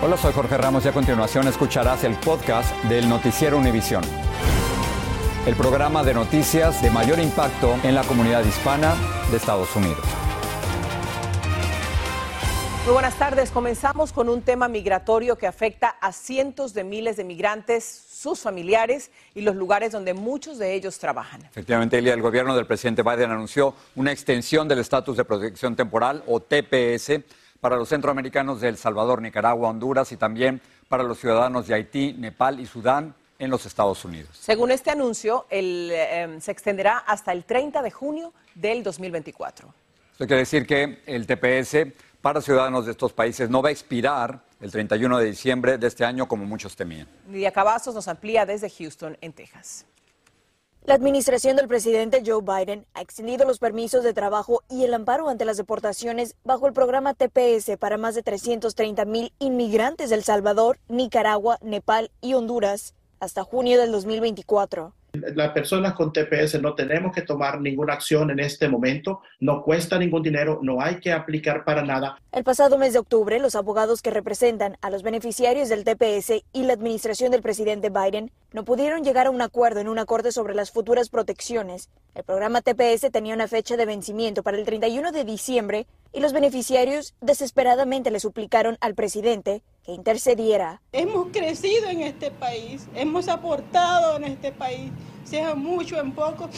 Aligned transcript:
Hola, 0.00 0.16
soy 0.16 0.32
Jorge 0.32 0.56
Ramos 0.56 0.84
y 0.84 0.88
a 0.88 0.92
continuación 0.92 1.48
escucharás 1.48 2.04
el 2.04 2.14
podcast 2.14 2.72
del 2.84 3.08
Noticiero 3.08 3.58
Univisión. 3.58 4.04
El 5.44 5.56
programa 5.56 6.04
de 6.04 6.14
noticias 6.14 6.80
de 6.82 6.88
mayor 6.88 7.18
impacto 7.18 7.76
en 7.82 7.96
la 7.96 8.04
comunidad 8.04 8.44
hispana 8.44 8.94
de 9.28 9.38
Estados 9.38 9.74
Unidos. 9.74 9.98
Muy 12.84 12.92
buenas 12.92 13.18
tardes. 13.18 13.50
Comenzamos 13.50 14.12
con 14.12 14.28
un 14.28 14.42
tema 14.42 14.68
migratorio 14.68 15.36
que 15.36 15.48
afecta 15.48 15.88
a 15.88 16.12
cientos 16.12 16.74
de 16.74 16.84
miles 16.84 17.16
de 17.16 17.24
migrantes, 17.24 17.84
sus 17.84 18.38
familiares 18.38 19.10
y 19.34 19.40
los 19.40 19.56
lugares 19.56 19.90
donde 19.90 20.14
muchos 20.14 20.58
de 20.58 20.74
ellos 20.74 21.00
trabajan. 21.00 21.44
Efectivamente, 21.44 21.98
Elia, 21.98 22.14
el 22.14 22.22
gobierno 22.22 22.54
del 22.54 22.66
presidente 22.66 23.02
Biden 23.02 23.32
anunció 23.32 23.74
una 23.96 24.12
extensión 24.12 24.68
del 24.68 24.78
estatus 24.78 25.16
de 25.16 25.24
protección 25.24 25.74
temporal 25.74 26.22
o 26.28 26.38
TPS 26.38 27.20
para 27.60 27.76
los 27.76 27.88
centroamericanos 27.88 28.60
de 28.60 28.68
El 28.68 28.76
Salvador, 28.76 29.20
Nicaragua, 29.22 29.68
Honduras 29.68 30.12
y 30.12 30.16
también 30.16 30.60
para 30.88 31.02
los 31.02 31.18
ciudadanos 31.18 31.66
de 31.66 31.74
Haití, 31.74 32.14
Nepal 32.14 32.60
y 32.60 32.66
Sudán 32.66 33.14
en 33.38 33.50
los 33.50 33.66
Estados 33.66 34.04
Unidos. 34.04 34.30
Según 34.32 34.70
este 34.70 34.90
anuncio, 34.90 35.46
el, 35.48 35.90
eh, 35.92 36.38
se 36.40 36.50
extenderá 36.50 36.98
hasta 36.98 37.32
el 37.32 37.44
30 37.44 37.82
de 37.82 37.90
junio 37.90 38.32
del 38.54 38.82
2024. 38.82 39.72
Esto 40.12 40.26
quiere 40.26 40.40
decir 40.40 40.66
que 40.66 41.02
el 41.06 41.26
TPS 41.26 41.92
para 42.20 42.40
ciudadanos 42.40 42.86
de 42.86 42.92
estos 42.92 43.12
países 43.12 43.48
no 43.48 43.62
va 43.62 43.68
a 43.68 43.72
expirar 43.72 44.40
el 44.60 44.72
31 44.72 45.18
de 45.18 45.26
diciembre 45.26 45.78
de 45.78 45.86
este 45.86 46.04
año 46.04 46.26
como 46.26 46.44
muchos 46.44 46.74
temían. 46.74 47.06
Lidia 47.30 47.52
Cavazos 47.52 47.94
nos 47.94 48.08
amplía 48.08 48.44
desde 48.44 48.68
Houston, 48.68 49.16
en 49.20 49.32
Texas. 49.32 49.86
La 50.88 50.94
administración 50.94 51.54
del 51.56 51.68
presidente 51.68 52.22
Joe 52.24 52.40
Biden 52.40 52.86
ha 52.94 53.02
extendido 53.02 53.44
los 53.44 53.58
permisos 53.58 54.02
de 54.02 54.14
trabajo 54.14 54.62
y 54.70 54.84
el 54.84 54.94
amparo 54.94 55.28
ante 55.28 55.44
las 55.44 55.58
deportaciones 55.58 56.34
bajo 56.44 56.66
el 56.66 56.72
programa 56.72 57.12
TPS 57.12 57.76
para 57.78 57.98
más 57.98 58.14
de 58.14 58.22
330 58.22 59.04
mil 59.04 59.34
inmigrantes 59.38 60.08
del 60.08 60.24
Salvador, 60.24 60.78
Nicaragua, 60.88 61.58
Nepal 61.60 62.10
y 62.22 62.32
Honduras 62.32 62.94
hasta 63.20 63.44
junio 63.44 63.78
del 63.78 63.92
2024 63.92 64.94
las 65.12 65.50
personas 65.52 65.94
con 65.94 66.12
TPS 66.12 66.60
no 66.60 66.74
tenemos 66.74 67.14
que 67.14 67.22
tomar 67.22 67.60
ninguna 67.60 67.94
acción 67.94 68.30
en 68.30 68.40
este 68.40 68.68
momento, 68.68 69.22
no 69.40 69.62
cuesta 69.62 69.98
ningún 69.98 70.22
dinero, 70.22 70.60
no 70.62 70.80
hay 70.80 71.00
que 71.00 71.12
aplicar 71.12 71.64
para 71.64 71.82
nada. 71.82 72.18
El 72.32 72.44
pasado 72.44 72.78
mes 72.78 72.92
de 72.92 72.98
octubre, 72.98 73.38
los 73.38 73.54
abogados 73.54 74.02
que 74.02 74.10
representan 74.10 74.76
a 74.80 74.90
los 74.90 75.02
beneficiarios 75.02 75.68
del 75.68 75.84
TPS 75.84 76.44
y 76.52 76.64
la 76.64 76.74
administración 76.74 77.30
del 77.30 77.42
presidente 77.42 77.90
Biden 77.90 78.30
no 78.52 78.64
pudieron 78.64 79.02
llegar 79.02 79.26
a 79.26 79.30
un 79.30 79.42
acuerdo 79.42 79.80
en 79.80 79.88
una 79.88 80.04
corte 80.04 80.32
sobre 80.32 80.54
las 80.54 80.70
futuras 80.70 81.08
protecciones. 81.08 81.90
El 82.14 82.24
programa 82.24 82.62
TPS 82.62 83.10
tenía 83.10 83.34
una 83.34 83.48
fecha 83.48 83.76
de 83.76 83.86
vencimiento 83.86 84.42
para 84.42 84.58
el 84.58 84.64
31 84.64 85.12
de 85.12 85.24
diciembre 85.24 85.86
y 86.12 86.20
los 86.20 86.32
beneficiarios 86.32 87.14
desesperadamente 87.20 88.10
le 88.10 88.20
suplicaron 88.20 88.76
al 88.80 88.94
presidente 88.94 89.62
que 89.88 89.94
intercediera. 89.94 90.82
Hemos 90.92 91.28
crecido 91.32 91.88
en 91.88 92.02
este 92.02 92.30
país, 92.30 92.86
hemos 92.94 93.26
aportado 93.26 94.18
en 94.18 94.24
este 94.24 94.52
país, 94.52 94.92
sea 95.24 95.54
mucho, 95.54 95.98
en 95.98 96.12
poco, 96.12 96.50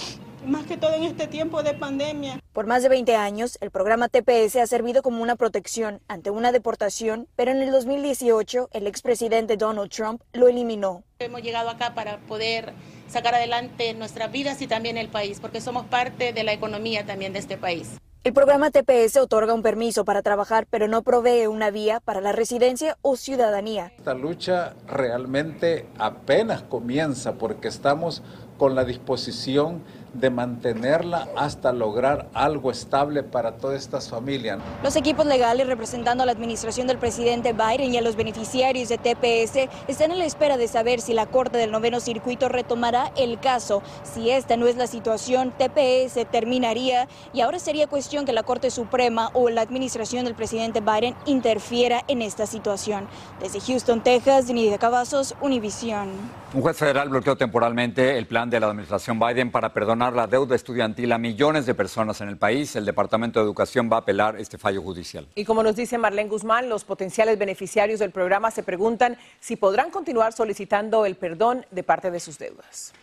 más 0.44 0.66
que 0.66 0.76
todo 0.76 0.94
en 0.94 1.04
este 1.04 1.28
tiempo 1.28 1.62
de 1.62 1.74
pandemia. 1.74 2.40
Por 2.52 2.66
más 2.66 2.82
de 2.82 2.88
20 2.88 3.14
años, 3.14 3.56
el 3.60 3.70
programa 3.70 4.08
TPS 4.08 4.56
ha 4.56 4.66
servido 4.66 5.02
como 5.02 5.22
una 5.22 5.36
protección 5.36 6.00
ante 6.08 6.30
una 6.30 6.50
deportación, 6.50 7.28
pero 7.36 7.52
en 7.52 7.62
el 7.62 7.70
2018 7.70 8.68
el 8.72 8.88
expresidente 8.88 9.56
Donald 9.56 9.92
Trump 9.92 10.22
lo 10.32 10.48
eliminó. 10.48 11.04
Hemos 11.20 11.42
llegado 11.42 11.70
acá 11.70 11.94
para 11.94 12.18
poder 12.26 12.72
sacar 13.06 13.36
adelante 13.36 13.94
nuestras 13.94 14.32
vidas 14.32 14.60
y 14.60 14.66
también 14.66 14.98
el 14.98 15.08
país, 15.08 15.38
porque 15.38 15.60
somos 15.60 15.86
parte 15.86 16.32
de 16.32 16.42
la 16.42 16.52
economía 16.52 17.06
también 17.06 17.32
de 17.32 17.38
este 17.38 17.56
país. 17.56 18.00
El 18.22 18.34
programa 18.34 18.70
TPS 18.70 19.16
otorga 19.16 19.54
un 19.54 19.62
permiso 19.62 20.04
para 20.04 20.20
trabajar, 20.20 20.66
pero 20.68 20.88
no 20.88 21.00
provee 21.00 21.46
una 21.46 21.70
vía 21.70 22.00
para 22.00 22.20
la 22.20 22.32
residencia 22.32 22.98
o 23.00 23.16
ciudadanía. 23.16 23.92
Esta 23.96 24.12
lucha 24.12 24.74
realmente 24.86 25.86
apenas 25.96 26.60
comienza 26.60 27.38
porque 27.38 27.68
estamos 27.68 28.22
con 28.58 28.74
la 28.74 28.84
disposición 28.84 29.82
de 30.12 30.30
mantenerla 30.30 31.28
hasta 31.36 31.72
lograr 31.72 32.28
algo 32.34 32.70
estable 32.70 33.22
para 33.22 33.52
todas 33.52 33.80
estas 33.80 34.08
familias. 34.08 34.58
Los 34.82 34.96
equipos 34.96 35.26
legales 35.26 35.66
representando 35.66 36.22
a 36.22 36.26
la 36.26 36.32
administración 36.32 36.86
del 36.86 36.98
presidente 36.98 37.52
Biden 37.52 37.94
y 37.94 37.98
a 37.98 38.02
los 38.02 38.16
beneficiarios 38.16 38.88
de 38.88 38.98
TPS 38.98 39.68
están 39.88 40.10
en 40.10 40.18
la 40.18 40.24
espera 40.24 40.56
de 40.56 40.68
saber 40.68 41.00
si 41.00 41.12
la 41.12 41.26
Corte 41.26 41.58
del 41.58 41.70
Noveno 41.70 42.00
Circuito 42.00 42.48
retomará 42.48 43.12
el 43.16 43.38
caso. 43.38 43.82
Si 44.02 44.30
esta 44.30 44.56
no 44.56 44.66
es 44.66 44.76
la 44.76 44.86
situación, 44.86 45.52
TPS 45.52 46.26
terminaría 46.30 47.08
y 47.32 47.40
ahora 47.40 47.58
sería 47.58 47.86
cuestión 47.86 48.24
que 48.24 48.32
la 48.32 48.42
Corte 48.42 48.70
Suprema 48.70 49.30
o 49.34 49.48
la 49.50 49.62
administración 49.62 50.24
del 50.24 50.34
presidente 50.34 50.80
Biden 50.80 51.14
interfiera 51.26 52.02
en 52.08 52.22
esta 52.22 52.46
situación. 52.46 53.06
Desde 53.40 53.60
Houston, 53.60 54.02
Texas, 54.02 54.46
Denise 54.46 54.78
Cavazos, 54.78 55.34
Univisión. 55.40 56.08
Un 56.52 56.62
juez 56.62 56.76
federal 56.76 57.08
bloqueó 57.08 57.36
temporalmente 57.36 58.18
el 58.18 58.26
plan 58.26 58.50
de 58.50 58.58
la 58.58 58.66
administración 58.66 59.20
Biden 59.20 59.52
para 59.52 59.72
perdonar 59.72 59.99
la 60.08 60.26
deuda 60.26 60.56
estudiantil 60.56 61.12
a 61.12 61.18
millones 61.18 61.66
de 61.66 61.74
personas 61.74 62.22
en 62.22 62.28
el 62.28 62.38
país. 62.38 62.74
El 62.74 62.86
Departamento 62.86 63.38
de 63.38 63.44
Educación 63.44 63.90
va 63.92 63.96
a 63.96 64.00
apelar 64.00 64.36
este 64.40 64.56
fallo 64.56 64.80
judicial. 64.80 65.26
Y 65.34 65.44
como 65.44 65.62
nos 65.62 65.76
dice 65.76 65.98
Marlene 65.98 66.30
Guzmán, 66.30 66.70
los 66.70 66.84
potenciales 66.84 67.38
beneficiarios 67.38 68.00
del 68.00 68.10
programa 68.10 68.50
se 68.50 68.62
preguntan 68.62 69.18
si 69.40 69.56
podrán 69.56 69.90
continuar 69.90 70.32
solicitando 70.32 71.04
el 71.04 71.16
perdón 71.16 71.66
de 71.70 71.82
parte 71.82 72.10
de 72.10 72.18
sus 72.18 72.38
deudas. 72.38 72.94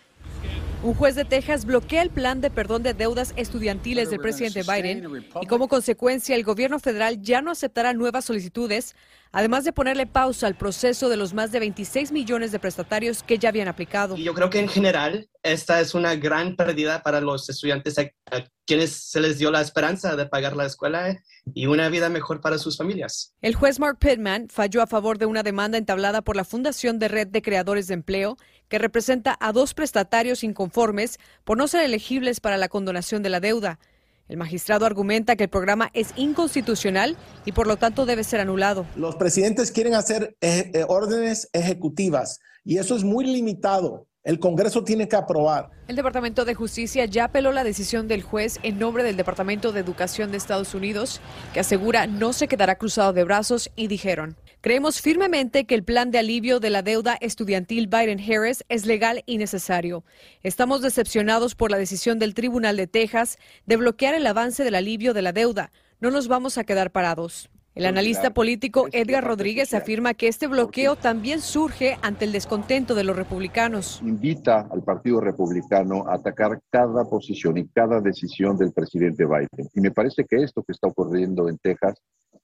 Un 0.88 0.94
juez 0.94 1.16
de 1.16 1.25
Texas 1.25 1.66
bloquea 1.66 2.01
el 2.01 2.10
plan 2.10 2.39
de 2.39 2.50
perdón 2.50 2.81
de 2.81 2.94
deudas 2.94 3.34
estudiantiles 3.36 4.10
del 4.10 4.22
presidente 4.22 4.62
Biden 4.63 5.28
y 5.42 5.45
como 5.45 5.68
consecuencia 5.68 6.34
el 6.34 6.45
gobierno 6.45 6.80
federal 6.80 7.22
ya 7.22 7.42
no 7.42 7.51
aceptará 7.51 7.92
nuevas 7.92 8.24
solicitudes, 8.24 8.95
además 9.34 9.66
de 9.66 9.74
ponerle 9.74 10.07
pausa 10.07 10.48
al 10.48 10.56
proceso 10.56 11.10
de 11.10 11.18
los 11.18 11.34
más 11.34 11.51
de 11.51 11.60
26 11.60 12.13
millones 12.13 12.54
de 12.54 12.60
prestatarios 12.60 13.22
que 13.22 13.38
ya 13.38 13.50
habían 13.50 13.68
aplicado. 13.68 14.16
Yo 14.16 14.34
creo 14.34 14.50
que 14.50 14.60
en 14.60 14.69
general 14.69 15.28
esta 15.44 15.81
es 15.81 15.94
una 15.94 16.16
gran 16.16 16.56
pérdida 16.56 17.04
para 17.04 17.19
los 17.19 17.50
estudiantes 17.50 17.98
a, 18.31 18.44
quienes 18.65 18.91
se 18.91 19.21
les 19.21 19.38
dio 19.38 19.50
la 19.50 19.62
esperanza 19.62 20.15
de 20.15 20.25
pagar 20.25 20.56
la 20.56 20.65
escuela 20.65 21.18
y 21.53 21.65
una 21.68 21.88
vida 21.89 22.09
mejor 22.09 22.41
para 22.41 22.57
sus 22.57 22.77
familias. 22.77 23.33
El 23.41 23.56
juez 23.56 23.79
Mark 23.79 23.97
Pittman 23.97 24.50
falló 24.50 24.81
a 24.81 24.88
favor 24.88 25.18
de 25.18 25.25
una 25.25 25.41
demanda 25.41 25.77
entablada 25.77 26.21
por 26.21 26.35
la 26.35 26.44
Fundación 26.44 27.00
de 27.00 27.07
Red 27.07 27.27
de 27.27 27.41
Creadores 27.41 27.88
de 27.88 27.94
Empleo 27.94 28.38
que 28.68 28.77
representa 28.77 29.38
a 29.39 29.53
dos 29.53 29.74
prestatarios 29.74 30.44
inconformes 30.44 31.18
por 31.45 31.57
no 31.57 31.68
ser 31.68 31.83
elegibles 31.85 32.41
para 32.41 32.57
la 32.57 32.68
condonación 32.68 33.24
de 33.24 33.29
la 33.29 33.39
deuda. 33.39 33.79
El 34.27 34.35
magistrado 34.35 34.85
argumenta 34.85 35.38
que 35.38 35.45
el 35.45 35.50
programa 35.50 35.89
es 35.94 36.09
inconstitucional 36.18 37.15
y 37.45 37.53
por 37.53 37.68
lo 37.68 37.77
tanto 37.77 38.06
debe 38.06 38.25
ser 38.25 38.41
anulado. 38.41 38.85
Los 38.97 39.15
presidentes 39.15 39.71
quieren 39.71 39.94
hacer 39.94 40.35
eh, 40.41 40.71
eh, 40.74 40.85
órdenes 40.89 41.50
ejecutivas 41.53 42.39
y 42.65 42.77
eso 42.77 42.97
es 42.97 43.06
muy 43.06 43.25
limitado. 43.25 44.06
El 44.27 44.39
Congreso 44.39 44.83
tiene 44.83 45.07
que 45.07 45.15
aprobar. 45.15 45.69
El 45.88 45.95
Departamento 45.95 46.44
de 46.44 46.53
Justicia 46.53 47.06
ya 47.06 47.24
apeló 47.24 47.53
la 47.53 47.63
decisión 47.63 48.09
del 48.09 48.24
juez 48.24 48.59
en 48.62 48.77
nombre 48.77 49.03
del 49.03 49.15
Departamento 49.15 49.71
de 49.71 49.79
Educación 49.79 50.31
de 50.31 50.38
Estados 50.38 50.74
Unidos, 50.75 51.21
que 51.53 51.62
asegura 51.62 52.07
no 52.07 52.33
se 52.33 52.50
quedará 52.50 52.75
cruzado 52.75 53.13
de 53.13 53.24
brazos 53.24 53.71
y 53.77 53.88
dijeron, 53.88 54.35
creemos 54.59 55.00
firmemente 55.00 55.65
que 55.65 55.75
el 55.75 55.85
plan 55.85 56.12
de 56.12 56.18
alivio 56.19 56.59
de 56.59 56.69
la 56.69 56.81
deuda 56.81 57.18
estudiantil 57.21 57.88
Biden-Harris 57.88 58.65
es 58.68 58.85
legal 58.85 59.24
y 59.25 59.38
necesario. 59.38 60.03
Estamos 60.44 60.81
decepcionados 60.81 61.56
por 61.56 61.71
la 61.71 61.77
decisión 61.77 62.19
del 62.19 62.33
Tribunal 62.33 62.75
de 62.75 62.88
Texas 62.88 63.38
de 63.65 63.77
bloquear 63.77 64.13
el 64.13 64.27
avance 64.27 64.65
del 64.65 64.75
alivio 64.75 65.13
de 65.13 65.21
la 65.21 65.31
deuda. 65.31 65.71
No 66.01 66.12
nos 66.12 66.27
vamos 66.27 66.57
a 66.57 66.65
quedar 66.65 66.91
parados. 66.91 67.50
El 67.77 67.85
analista 67.85 68.31
político 68.31 68.88
Edgar 68.91 69.24
Rodríguez 69.24 69.75
afirma 69.75 70.15
que 70.15 70.27
este 70.27 70.47
bloqueo 70.47 70.95
también 70.95 71.41
surge 71.41 72.00
ante 72.01 72.25
el 72.25 72.31
descontento 72.31 72.95
de 72.95 73.03
los 73.03 73.15
republicanos. 73.15 74.01
Invita 74.03 74.68
al 74.71 74.81
Partido 74.81 75.21
Republicano 75.21 76.03
a 76.07 76.15
atacar 76.15 76.59
cada 76.71 77.06
posición 77.06 77.56
y 77.59 77.68
cada 77.68 78.01
decisión 78.01 78.57
del 78.57 78.71
presidente 78.74 79.25
Biden. 79.25 79.69
Y 79.75 79.81
me 79.81 79.91
parece 79.91 80.25
que 80.25 80.38
esto 80.38 80.63
que 80.63 80.71
está 80.71 80.88
ocurriendo 80.88 81.50
en 81.50 81.59
Texas 81.59 82.01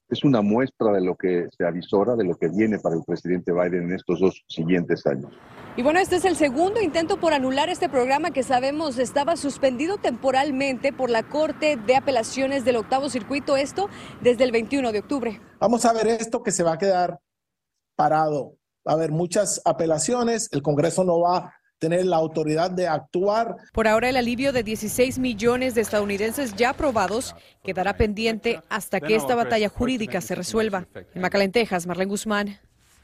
es 0.08 0.24
una 0.24 0.42
muestra 0.42 0.92
de 0.92 1.00
lo 1.00 1.16
que 1.16 1.48
se 1.56 1.66
avisora, 1.66 2.14
de 2.14 2.24
lo 2.24 2.34
que 2.36 2.48
viene 2.48 2.78
para 2.78 2.96
el 2.96 3.02
presidente 3.04 3.52
Biden 3.52 3.84
en 3.84 3.92
estos 3.92 4.20
dos 4.20 4.44
siguientes 4.48 5.06
años. 5.06 5.32
Y 5.76 5.82
bueno, 5.82 5.98
este 5.98 6.16
es 6.16 6.24
el 6.24 6.36
segundo 6.36 6.80
intento 6.80 7.18
por 7.18 7.32
anular 7.32 7.68
este 7.68 7.88
programa 7.88 8.30
que 8.30 8.42
sabemos 8.42 8.98
estaba 8.98 9.36
suspendido 9.36 9.98
temporalmente 9.98 10.92
por 10.92 11.10
la 11.10 11.24
Corte 11.24 11.76
de 11.76 11.96
Apelaciones 11.96 12.64
del 12.64 12.76
Octavo 12.76 13.08
Circuito, 13.08 13.56
esto 13.56 13.88
desde 14.22 14.44
el 14.44 14.52
21 14.52 14.92
de 14.92 15.00
octubre. 15.00 15.40
Vamos 15.58 15.84
a 15.84 15.92
ver 15.92 16.06
esto 16.06 16.42
que 16.42 16.52
se 16.52 16.62
va 16.62 16.74
a 16.74 16.78
quedar 16.78 17.18
parado. 17.96 18.56
Va 18.86 18.92
a 18.92 18.96
haber 18.96 19.12
muchas 19.12 19.62
apelaciones, 19.64 20.48
el 20.52 20.62
Congreso 20.62 21.04
no 21.04 21.20
va 21.20 21.38
a 21.38 21.54
tener 21.84 22.06
la 22.06 22.16
autoridad 22.16 22.70
de 22.70 22.88
actuar. 22.88 23.56
Por 23.72 23.86
ahora 23.86 24.08
el 24.08 24.16
alivio 24.16 24.52
de 24.52 24.62
16 24.62 25.18
millones 25.18 25.74
de 25.74 25.82
estadounidenses 25.82 26.54
ya 26.54 26.70
aprobados 26.70 27.34
quedará 27.62 27.96
pendiente 27.98 28.62
hasta 28.70 29.00
que 29.00 29.14
esta 29.14 29.34
batalla 29.34 29.68
jurídica 29.68 30.22
se 30.22 30.34
resuelva. 30.34 30.86
En 31.14 31.20
Macalén, 31.20 31.52
Texas, 31.52 31.86
Marlene 31.86 32.08
Guzmán, 32.08 32.58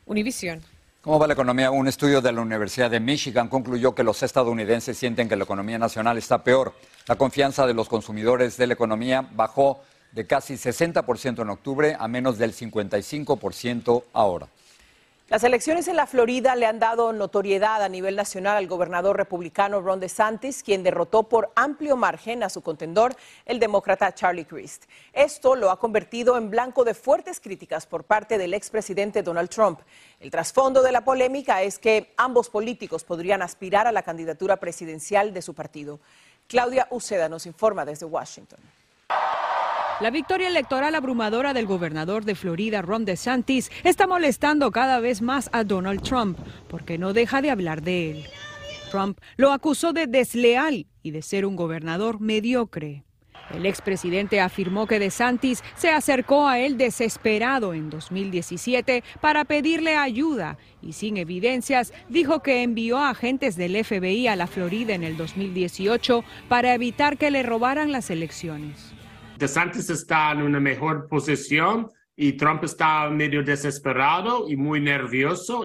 Univisión. 0.07 0.63
¿Cómo 1.03 1.19
va 1.19 1.27
la 1.27 1.35
economía? 1.35 1.71
Un 1.71 1.89
estudio 1.89 2.23
de 2.23 2.33
la 2.33 2.41
Universidad 2.41 2.91
de 2.91 3.01
Michigan 3.01 3.49
concluyó 3.49 3.95
que 3.95 4.03
los 4.03 4.23
estadounidenses 4.23 4.97
sienten 4.97 5.29
que 5.29 5.37
la 5.37 5.45
economía 5.45 5.79
nacional 5.79 6.17
está 6.17 6.43
peor. 6.43 6.75
La 7.07 7.17
confianza 7.17 7.67
de 7.67 7.75
los 7.75 7.89
consumidores 7.89 8.57
de 8.57 8.67
la 8.67 8.75
economía 8.75 9.27
bajó 9.33 9.81
de 10.13 10.27
casi 10.27 10.55
60% 10.55 11.43
en 11.43 11.51
octubre 11.51 11.97
a 11.99 12.09
menos 12.09 12.39
del 12.39 12.55
55% 12.55 14.05
ahora. 14.13 14.49
Las 15.31 15.45
elecciones 15.45 15.87
en 15.87 15.95
la 15.95 16.09
Florida 16.09 16.57
le 16.57 16.67
han 16.67 16.81
dado 16.81 17.13
notoriedad 17.13 17.85
a 17.85 17.89
nivel 17.89 18.17
nacional 18.17 18.57
al 18.57 18.67
gobernador 18.67 19.17
republicano 19.17 19.81
Ron 19.81 20.01
DeSantis, 20.01 20.65
quien 20.65 20.83
derrotó 20.83 21.23
por 21.23 21.53
amplio 21.55 21.97
margen 21.97 22.43
a 22.43 22.49
su 22.49 22.63
contendor, 22.63 23.15
el 23.47 23.61
demócrata 23.61 24.13
Charlie 24.13 24.45
Crist. 24.45 24.87
Esto 25.13 25.55
lo 25.55 25.71
ha 25.71 25.79
convertido 25.79 26.37
en 26.37 26.51
blanco 26.51 26.83
de 26.83 26.95
fuertes 26.95 27.39
críticas 27.39 27.87
por 27.87 28.03
parte 28.03 28.39
del 28.39 28.55
expresidente 28.55 29.23
Donald 29.23 29.51
Trump. 29.51 29.79
El 30.19 30.33
trasfondo 30.33 30.83
de 30.83 30.91
la 30.91 31.05
polémica 31.05 31.63
es 31.63 31.79
que 31.79 32.13
ambos 32.17 32.51
políticos 32.51 33.05
podrían 33.05 33.41
aspirar 33.41 33.87
a 33.87 33.93
la 33.93 34.03
candidatura 34.03 34.57
presidencial 34.57 35.33
de 35.33 35.43
su 35.43 35.55
partido. 35.55 36.01
Claudia 36.49 36.89
Uceda 36.91 37.29
nos 37.29 37.47
informa 37.47 37.85
desde 37.85 38.05
Washington. 38.05 38.59
La 40.01 40.11
victoria 40.11 40.49
electoral 40.49 40.95
abrumadora 40.95 41.53
del 41.53 41.67
gobernador 41.67 42.25
de 42.25 42.35
Florida, 42.35 42.81
Ron 42.81 43.05
DeSantis, 43.05 43.71
está 43.85 44.07
molestando 44.07 44.71
cada 44.71 44.99
vez 44.99 45.21
más 45.21 45.51
a 45.53 45.63
Donald 45.63 46.01
Trump 46.01 46.39
porque 46.69 46.97
no 46.97 47.13
deja 47.13 47.43
de 47.43 47.51
hablar 47.51 47.83
de 47.83 48.11
él. 48.11 48.25
Trump 48.91 49.19
lo 49.37 49.53
acusó 49.53 49.93
de 49.93 50.07
desleal 50.07 50.87
y 51.03 51.11
de 51.11 51.21
ser 51.21 51.45
un 51.45 51.55
gobernador 51.55 52.19
mediocre. 52.19 53.05
El 53.55 53.67
expresidente 53.67 54.41
afirmó 54.41 54.87
que 54.87 54.99
DeSantis 54.99 55.63
se 55.77 55.91
acercó 55.91 56.49
a 56.49 56.59
él 56.59 56.79
desesperado 56.79 57.75
en 57.75 57.91
2017 57.91 59.05
para 59.21 59.45
pedirle 59.45 59.97
ayuda 59.97 60.57
y 60.81 60.95
sin 60.95 61.19
evidencias 61.19 61.93
dijo 62.09 62.43
que 62.43 62.63
envió 62.63 62.97
a 62.97 63.11
agentes 63.11 63.55
del 63.55 63.85
FBI 63.85 64.29
a 64.29 64.37
la 64.37 64.47
Florida 64.47 64.95
en 64.95 65.05
el 65.05 65.19
2018 65.19 66.25
para 66.49 66.73
evitar 66.73 67.19
que 67.19 67.31
le 67.31 67.43
robaran 67.43 67.93
las 67.93 68.09
elecciones. 68.09 68.95
DeSantis 69.41 69.89
está 69.89 70.33
en 70.33 70.43
una 70.43 70.61
mejor 70.61 71.09
posición 71.09 71.91
y 72.15 72.35
Trump 72.35 72.63
está 72.63 73.09
medio 73.09 73.43
desesperado 73.43 74.47
y 74.47 74.55
muy 74.55 74.83
nervioso. 74.83 75.65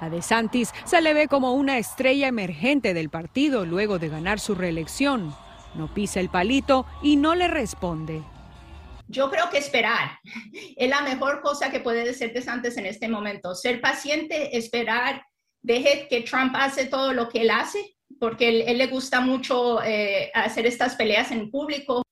A 0.00 0.10
DeSantis 0.10 0.72
se 0.84 1.00
le 1.00 1.14
ve 1.14 1.28
como 1.28 1.52
una 1.52 1.78
estrella 1.78 2.26
emergente 2.26 2.94
del 2.94 3.08
partido 3.08 3.64
luego 3.64 4.00
de 4.00 4.08
ganar 4.08 4.40
su 4.40 4.56
reelección. 4.56 5.32
No 5.76 5.86
pisa 5.94 6.18
el 6.18 6.30
palito 6.30 6.84
y 7.00 7.14
no 7.14 7.36
le 7.36 7.46
responde. 7.46 8.24
Yo 9.06 9.30
creo 9.30 9.50
que 9.50 9.58
esperar 9.58 10.18
es 10.76 10.90
la 10.90 11.02
mejor 11.02 11.42
cosa 11.42 11.70
que 11.70 11.78
puede 11.78 12.04
decir 12.04 12.32
DeSantis 12.32 12.76
en 12.76 12.86
este 12.86 13.08
momento. 13.08 13.54
Ser 13.54 13.80
paciente, 13.80 14.58
esperar, 14.58 15.24
deje 15.62 16.08
que 16.10 16.22
Trump 16.22 16.56
hace 16.56 16.86
todo 16.86 17.12
lo 17.12 17.28
que 17.28 17.42
él 17.42 17.50
hace 17.50 17.95
porque 18.18 18.48
él, 18.48 18.64
él, 18.66 18.78
le 18.78 18.86
gusta 18.86 19.20
mucho 19.20 19.82
eh, 19.82 20.30
hacer 20.34 20.66
estas 20.66 20.94
peleas 20.94 21.30
en 21.30 21.50
público. 21.50 22.02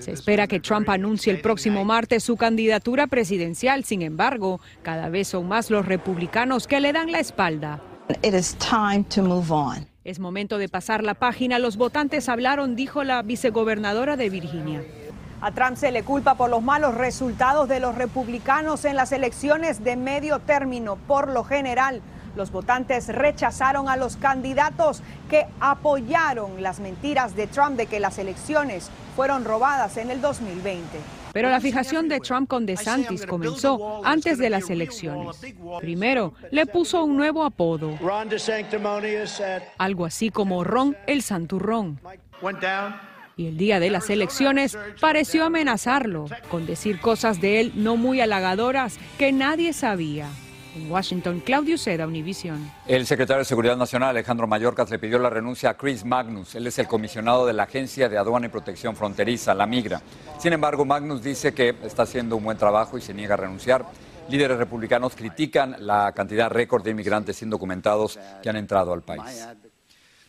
Se 0.00 0.12
espera 0.12 0.46
que 0.46 0.60
Trump 0.60 0.88
anuncie 0.88 1.32
el 1.32 1.40
próximo 1.40 1.84
martes 1.84 2.24
su 2.24 2.36
candidatura 2.36 3.06
presidencial. 3.06 3.84
Sin 3.84 4.02
embargo, 4.02 4.60
cada 4.82 5.08
vez 5.08 5.28
son 5.28 5.48
más 5.48 5.70
los 5.70 5.86
republicanos 5.86 6.66
que 6.66 6.80
le 6.80 6.92
dan 6.92 7.12
la 7.12 7.20
espalda. 7.20 7.80
Es 10.04 10.20
momento 10.20 10.58
de 10.58 10.68
pasar 10.68 11.02
la 11.02 11.14
página. 11.14 11.58
Los 11.58 11.76
votantes 11.76 12.28
hablaron, 12.28 12.76
dijo 12.76 13.02
la 13.02 13.22
vicegobernadora 13.22 14.16
de 14.16 14.30
Virginia. 14.30 14.82
A 15.40 15.50
Trump 15.50 15.76
se 15.76 15.90
le 15.90 16.02
culpa 16.02 16.36
por 16.36 16.48
los 16.48 16.62
malos 16.62 16.94
resultados 16.94 17.68
de 17.68 17.80
los 17.80 17.94
republicanos 17.94 18.84
en 18.84 18.96
las 18.96 19.12
elecciones 19.12 19.84
de 19.84 19.96
medio 19.96 20.38
término. 20.38 20.96
Por 20.96 21.30
lo 21.30 21.44
general, 21.44 22.00
los 22.36 22.52
votantes 22.52 23.08
rechazaron 23.08 23.88
a 23.88 23.96
los 23.96 24.16
candidatos 24.16 25.02
que 25.28 25.46
apoyaron 25.60 26.62
las 26.62 26.80
mentiras 26.80 27.34
de 27.34 27.46
Trump 27.46 27.76
de 27.76 27.86
que 27.86 28.00
las 28.00 28.18
elecciones 28.18 28.90
fueron 29.16 29.44
robadas 29.44 29.96
en 29.96 30.10
el 30.10 30.20
2020. 30.20 30.98
Pero 31.32 31.50
la 31.50 31.60
fijación 31.60 32.08
de 32.08 32.20
Trump 32.20 32.48
con 32.48 32.64
DeSantis 32.64 33.26
comenzó 33.26 34.00
antes 34.06 34.38
de 34.38 34.48
las 34.48 34.70
elecciones. 34.70 35.36
Primero, 35.80 36.32
le 36.50 36.64
puso 36.64 37.04
un 37.04 37.16
nuevo 37.16 37.44
apodo, 37.44 37.98
algo 39.76 40.06
así 40.06 40.30
como 40.30 40.64
Ron 40.64 40.96
el 41.06 41.22
Santurrón. 41.22 42.00
Y 43.36 43.48
el 43.48 43.58
día 43.58 43.80
de 43.80 43.90
las 43.90 44.08
elecciones 44.08 44.78
pareció 44.98 45.44
amenazarlo 45.44 46.24
con 46.50 46.64
decir 46.64 47.00
cosas 47.00 47.38
de 47.38 47.60
él 47.60 47.72
no 47.74 47.96
muy 47.98 48.22
halagadoras 48.22 48.98
que 49.18 49.30
nadie 49.30 49.74
sabía. 49.74 50.28
Washington, 50.88 51.40
Claudio 51.40 51.78
Seda, 51.78 52.06
Univision. 52.06 52.70
El 52.86 53.06
secretario 53.06 53.40
de 53.40 53.44
Seguridad 53.44 53.76
Nacional, 53.76 54.10
Alejandro 54.10 54.46
Mayorkas, 54.46 54.90
le 54.90 54.98
pidió 54.98 55.18
la 55.18 55.30
renuncia 55.30 55.70
a 55.70 55.74
Chris 55.74 56.04
Magnus. 56.04 56.54
Él 56.54 56.66
es 56.66 56.78
el 56.78 56.86
comisionado 56.86 57.46
de 57.46 57.52
la 57.52 57.64
Agencia 57.64 58.08
de 58.08 58.18
Aduana 58.18 58.46
y 58.46 58.48
Protección 58.50 58.96
Fronteriza, 58.96 59.54
la 59.54 59.66
Migra. 59.66 60.00
Sin 60.38 60.52
embargo, 60.52 60.84
Magnus 60.84 61.22
dice 61.22 61.54
que 61.54 61.74
está 61.82 62.02
haciendo 62.02 62.36
un 62.36 62.44
buen 62.44 62.58
trabajo 62.58 62.98
y 62.98 63.00
se 63.00 63.14
niega 63.14 63.34
a 63.34 63.38
renunciar. 63.38 63.84
Líderes 64.28 64.58
republicanos 64.58 65.14
critican 65.14 65.76
la 65.80 66.12
cantidad 66.12 66.50
récord 66.50 66.82
de 66.82 66.90
inmigrantes 66.90 67.40
indocumentados 67.42 68.18
que 68.42 68.48
han 68.48 68.56
entrado 68.56 68.92
al 68.92 69.02
país. 69.02 69.46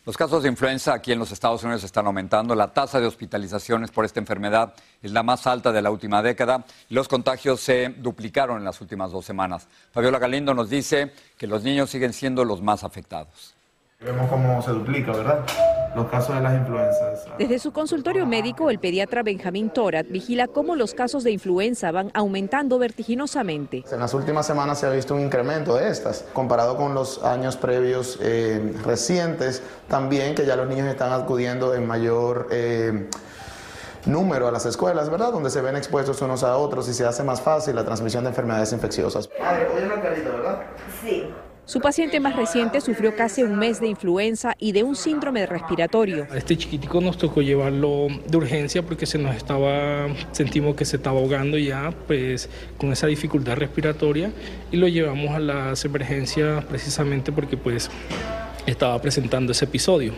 Los 0.08 0.16
casos 0.16 0.42
de 0.42 0.48
influenza 0.48 0.94
aquí 0.94 1.12
en 1.12 1.18
los 1.18 1.32
Estados 1.32 1.62
Unidos 1.64 1.84
están 1.84 2.06
aumentando. 2.06 2.54
La 2.54 2.72
tasa 2.72 2.98
de 2.98 3.06
hospitalizaciones 3.06 3.90
por 3.90 4.06
esta 4.06 4.18
enfermedad 4.18 4.72
es 5.02 5.12
la 5.12 5.22
más 5.22 5.46
alta 5.46 5.70
de 5.70 5.82
la 5.82 5.90
última 5.90 6.22
década. 6.22 6.64
Los 6.88 7.08
contagios 7.08 7.60
se 7.60 7.90
duplicaron 7.90 8.56
en 8.56 8.64
las 8.64 8.80
últimas 8.80 9.12
dos 9.12 9.26
semanas. 9.26 9.68
Fabiola 9.92 10.18
Galindo 10.18 10.54
nos 10.54 10.70
dice 10.70 11.12
que 11.36 11.46
los 11.46 11.62
niños 11.62 11.90
siguen 11.90 12.14
siendo 12.14 12.42
los 12.46 12.62
más 12.62 12.84
afectados. 12.84 13.57
Vemos 14.00 14.30
cómo 14.30 14.62
se 14.62 14.70
duplica, 14.70 15.10
¿verdad? 15.10 15.44
Los 15.96 16.06
casos 16.06 16.36
de 16.36 16.40
las 16.40 16.54
influencias. 16.54 17.26
Desde 17.36 17.58
su 17.58 17.72
consultorio 17.72 18.26
médico, 18.26 18.70
el 18.70 18.78
pediatra 18.78 19.24
Benjamín 19.24 19.70
Torat 19.70 20.06
vigila 20.06 20.46
cómo 20.46 20.76
los 20.76 20.94
casos 20.94 21.24
de 21.24 21.32
influenza 21.32 21.90
van 21.90 22.12
aumentando 22.14 22.78
vertiginosamente. 22.78 23.84
En 23.90 23.98
las 23.98 24.14
últimas 24.14 24.46
semanas 24.46 24.78
se 24.78 24.86
ha 24.86 24.90
visto 24.90 25.16
un 25.16 25.22
incremento 25.22 25.74
de 25.74 25.88
estas, 25.88 26.24
comparado 26.32 26.76
con 26.76 26.94
los 26.94 27.24
años 27.24 27.56
previos 27.56 28.20
eh, 28.22 28.72
recientes, 28.84 29.64
también 29.88 30.36
que 30.36 30.46
ya 30.46 30.54
los 30.54 30.68
niños 30.68 30.86
están 30.86 31.12
acudiendo 31.12 31.74
en 31.74 31.84
mayor... 31.86 32.46
Eh, 32.52 33.08
número 34.06 34.48
a 34.48 34.52
las 34.52 34.64
escuelas, 34.64 35.10
¿verdad? 35.10 35.32
Donde 35.32 35.50
se 35.50 35.60
ven 35.60 35.76
expuestos 35.76 36.22
unos 36.22 36.42
a 36.42 36.56
otros 36.56 36.88
y 36.88 36.94
se 36.94 37.04
hace 37.04 37.24
más 37.24 37.42
fácil 37.42 37.74
la 37.74 37.84
transmisión 37.84 38.24
de 38.24 38.30
enfermedades 38.30 38.72
infecciosas. 38.72 39.28
Madre, 39.38 39.68
oye 39.74 39.84
una 39.84 40.00
carita, 40.00 40.30
¿verdad? 40.30 40.62
Sí. 41.02 41.28
Su 41.68 41.80
paciente 41.80 42.18
más 42.18 42.34
reciente 42.34 42.80
sufrió 42.80 43.14
casi 43.14 43.42
un 43.42 43.58
mes 43.58 43.78
de 43.78 43.88
influenza 43.88 44.54
y 44.58 44.72
de 44.72 44.84
un 44.84 44.96
síndrome 44.96 45.44
respiratorio. 45.44 46.26
A 46.30 46.38
este 46.38 46.56
chiquitico 46.56 46.98
nos 47.02 47.18
tocó 47.18 47.42
llevarlo 47.42 48.06
de 48.26 48.36
urgencia 48.38 48.82
porque 48.82 49.04
se 49.04 49.18
nos 49.18 49.36
estaba, 49.36 50.06
sentimos 50.32 50.76
que 50.76 50.86
se 50.86 50.96
estaba 50.96 51.20
ahogando 51.20 51.58
ya, 51.58 51.92
pues 52.06 52.48
con 52.78 52.90
esa 52.90 53.06
dificultad 53.06 53.56
respiratoria 53.56 54.32
y 54.72 54.78
lo 54.78 54.88
llevamos 54.88 55.34
a 55.34 55.40
las 55.40 55.84
emergencias 55.84 56.64
precisamente 56.64 57.32
porque 57.32 57.58
pues 57.58 57.90
estaba 58.70 59.00
presentando 59.00 59.52
ese 59.52 59.64
episodio. 59.64 60.14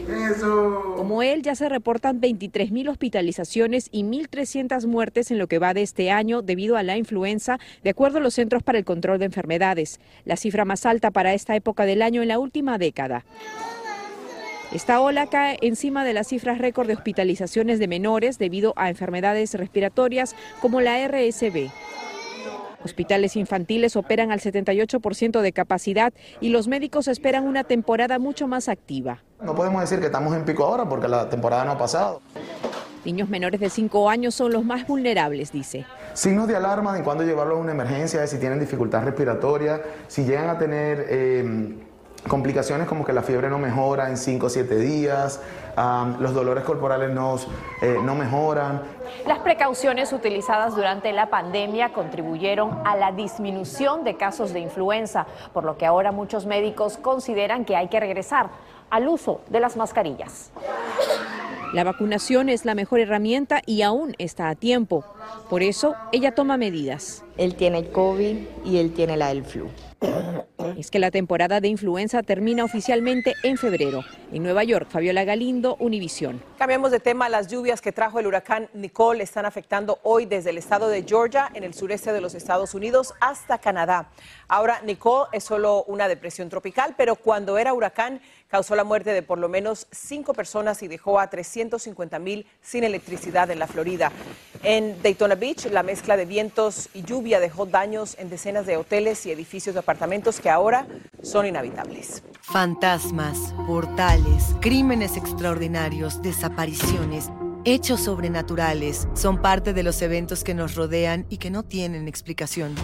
Como 0.97 1.23
él, 1.23 1.43
ya 1.43 1.55
se 1.55 1.69
reportan 1.69 2.21
23.000 2.21 2.89
hospitalizaciones 2.91 3.89
y 3.91 4.03
1.300 4.03 4.87
muertes 4.87 5.31
en 5.31 5.39
lo 5.39 5.47
que 5.47 5.59
va 5.59 5.75
de 5.75 5.83
este 5.83 6.11
año 6.11 6.43
debido 6.43 6.77
a 6.77 6.83
la 6.83 6.97
influenza, 6.97 7.59
de 7.83 7.91
acuerdo 7.91 8.19
a 8.19 8.21
los 8.21 8.35
Centros 8.35 8.63
para 8.63 8.79
el 8.79 8.85
Control 8.85 9.19
de 9.19 9.27
Enfermedades, 9.27 10.01
la 10.25 10.37
cifra 10.37 10.65
más 10.65 10.87
alta 10.87 11.11
para 11.11 11.35
esta 11.35 11.57
época 11.57 11.87
del 11.87 12.03
año 12.03 12.23
en 12.23 12.29
la 12.29 12.39
última 12.39 12.79
década. 12.79 13.25
Esta 14.73 15.01
ola 15.01 15.27
cae 15.27 15.59
encima 15.63 16.05
de 16.05 16.13
las 16.13 16.29
cifras 16.29 16.59
récord 16.59 16.87
de 16.87 16.95
hospitalizaciones 16.95 17.81
de 17.81 17.89
menores 17.89 18.39
debido 18.39 18.73
a 18.77 18.89
enfermedades 18.89 19.55
respiratorias 19.55 20.37
como 20.61 20.81
la 20.81 21.05
RSV. 21.09 21.71
Hospitales 22.85 23.37
infantiles 23.37 23.97
operan 23.97 24.33
al 24.33 24.41
78% 24.41 25.41
de 25.41 25.53
capacidad 25.53 26.13
y 26.41 26.49
los 26.49 26.69
médicos 26.69 27.09
esperan 27.09 27.47
una 27.47 27.65
temporada 27.65 28.19
mucho 28.19 28.49
más 28.49 28.69
activa. 28.69 29.23
No 29.43 29.55
podemos 29.55 29.81
decir 29.83 30.01
que 30.01 30.07
estamos 30.07 30.35
en 30.35 30.45
pico 30.45 30.65
ahora 30.65 30.89
porque 30.89 31.09
la 31.09 31.29
temporada 31.29 31.65
no 31.65 31.73
ha 31.73 31.79
pasado. 31.79 32.21
Niños 33.05 33.29
menores 33.29 33.61
de 33.61 33.71
5 33.71 34.11
años 34.11 34.35
son 34.35 34.53
los 34.53 34.65
más 34.65 34.87
vulnerables, 34.87 35.53
dice. 35.53 35.87
Signos 36.13 36.49
de 36.49 36.57
alarma 36.57 36.95
de 36.95 37.03
cuando 37.03 37.25
llevarlos 37.25 37.59
a 37.59 37.61
una 37.61 37.73
emergencia, 37.73 38.27
si 38.27 38.39
tienen 38.39 38.61
dificultad 38.61 39.05
respiratoria, 39.05 39.83
si 40.09 40.25
llegan 40.25 40.51
a 40.51 40.59
tener... 40.59 41.07
Eh, 41.09 41.75
complicaciones 42.29 42.87
como 42.87 43.05
que 43.05 43.13
la 43.13 43.23
fiebre 43.23 43.49
no 43.49 43.59
mejora 43.59 44.09
en 44.09 44.17
5 44.17 44.47
o 44.47 44.49
7 44.49 44.77
días, 44.77 45.41
los 46.19 46.35
dolores 46.35 46.65
corporales 46.65 47.11
no, 47.11 47.37
eh, 47.81 47.99
no 48.03 48.15
mejoran. 48.15 48.83
Las 49.27 49.39
precauciones 49.39 50.13
utilizadas 50.13 50.77
durante 50.77 51.13
la 51.13 51.31
pandemia 51.31 51.93
contribuyeron 51.93 52.87
a 52.87 52.97
la 52.97 53.13
disminución 53.13 54.05
de 54.05 54.17
casos 54.17 54.53
de 54.53 54.61
influenza, 54.61 55.27
por 55.53 55.65
lo 55.65 55.79
que 55.79 55.87
ahora 55.87 56.13
muchos 56.13 56.47
médicos 56.47 56.97
consideran 56.97 57.65
que 57.65 57.77
hay 57.77 57.89
que 57.89 58.01
regresar 58.01 58.51
al 58.91 59.09
uso 59.09 59.41
de 59.49 59.61
las 59.61 59.77
mascarillas. 59.77 60.51
La 61.73 61.85
vacunación 61.85 62.49
es 62.49 62.65
la 62.65 62.75
mejor 62.75 62.99
herramienta 62.99 63.63
y 63.65 63.83
aún 63.83 64.15
está 64.19 64.49
a 64.49 64.57
tiempo. 64.57 65.05
Por 65.49 65.63
eso, 65.63 65.95
ella 66.11 66.35
toma 66.35 66.57
medidas. 66.57 67.23
Él 67.37 67.55
tiene 67.55 67.79
el 67.79 67.93
COVID 67.93 68.39
y 68.65 68.79
él 68.79 68.93
tiene 68.93 69.17
la 69.17 69.29
del 69.29 69.45
flu. 69.45 69.69
Es 70.81 70.91
que 70.91 70.99
la 70.99 71.11
temporada 71.11 71.61
de 71.61 71.69
influenza 71.69 72.23
termina 72.23 72.65
oficialmente 72.65 73.35
en 73.43 73.59
febrero. 73.59 74.03
En 74.33 74.43
Nueva 74.43 74.65
York, 74.65 74.89
Fabiola 74.89 75.25
Galindo, 75.25 75.77
Univisión. 75.79 76.43
Cambiamos 76.57 76.91
de 76.91 77.01
tema. 77.01 77.29
Las 77.29 77.49
lluvias 77.49 77.83
que 77.83 77.93
trajo 77.93 78.19
el 78.19 78.27
huracán 78.27 78.71
Nicole 78.73 79.23
están 79.23 79.45
afectando 79.45 79.99
hoy 80.05 80.25
desde 80.25 80.49
el 80.49 80.57
estado 80.57 80.89
de 80.89 81.03
Georgia, 81.03 81.51
en 81.53 81.65
el 81.65 81.75
sureste 81.75 82.15
de 82.15 82.23
los 82.23 82.35
Estados 82.35 82.73
Unidos, 82.73 83.13
hasta 83.21 83.59
Canadá. 83.59 84.09
Ahora, 84.49 84.81
Nicole 84.83 85.29
es 85.33 85.45
solo 85.45 85.85
una 85.85 86.09
depresión 86.09 86.49
tropical, 86.49 86.95
pero 86.97 87.15
cuando 87.15 87.59
era 87.59 87.75
huracán 87.75 88.23
causó 88.51 88.75
la 88.75 88.85
muerte 88.85 89.13
de 89.13 89.23
por 89.23 89.39
lo 89.39 89.49
menos 89.49 89.87
cinco 89.91 90.35
personas 90.35 90.83
y 90.83 90.89
dejó 90.89 91.19
a 91.21 91.31
350 91.31 92.19
mil 92.19 92.47
sin 92.61 92.85
electricidad 92.85 93.51
en 93.51 93.59
la 93.59 93.67
Florida. 93.67 94.13
En 94.63 95.01
Daytona 95.03 95.37
Beach, 95.37 95.67
la 95.67 95.83
mezcla 95.83 96.17
de 96.17 96.27
vientos 96.27 96.89
y 96.93 97.03
lluvia 97.03 97.41
dejó 97.41 97.65
daños 97.65 98.17
en 98.19 98.29
decenas 98.29 98.67
de 98.67 98.77
hoteles 98.77 99.25
y 99.25 99.31
edificios 99.31 99.75
de 99.75 99.81
apartamentos 99.81 100.41
que 100.41 100.51
ahora 100.51 100.87
son 101.23 101.47
inhabitables. 101.47 102.23
Fantasmas, 102.43 103.55
portales, 103.67 104.55
crímenes 104.61 105.17
extraordinarios, 105.17 106.21
desapariciones. 106.21 107.31
Hechos 107.65 108.01
sobrenaturales 108.01 109.07
son 109.15 109.41
parte 109.43 109.75
de 109.75 109.83
los 109.83 110.01
eventos 110.03 110.45
que 110.45 110.55
nos 110.55 110.75
rodean 110.75 111.27
y 111.29 111.37
que 111.37 111.51
no 111.51 111.63
tienen 111.63 112.09
explicación. 112.09 112.75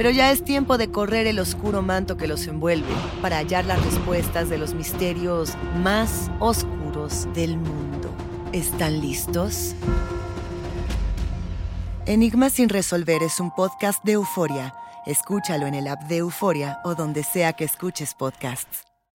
Pero 0.00 0.08
ya 0.08 0.30
es 0.30 0.42
tiempo 0.42 0.78
de 0.78 0.90
correr 0.90 1.26
el 1.26 1.38
oscuro 1.38 1.82
manto 1.82 2.16
que 2.16 2.26
los 2.26 2.46
envuelve 2.46 2.88
para 3.20 3.36
hallar 3.36 3.66
las 3.66 3.84
respuestas 3.84 4.48
de 4.48 4.56
los 4.56 4.72
misterios 4.72 5.52
más 5.82 6.30
oscuros 6.38 7.28
del 7.34 7.58
mundo. 7.58 8.10
¿Están 8.50 9.02
listos? 9.02 9.74
Enigma 12.06 12.48
sin 12.48 12.70
resolver 12.70 13.22
es 13.22 13.40
un 13.40 13.50
podcast 13.50 14.02
de 14.02 14.12
euforia. 14.12 14.74
Escúchalo 15.04 15.66
en 15.66 15.74
el 15.74 15.86
app 15.86 16.04
de 16.04 16.16
Euforia 16.16 16.78
o 16.82 16.94
donde 16.94 17.22
sea 17.22 17.52
que 17.52 17.64
escuches 17.64 18.14
podcasts. 18.14 18.89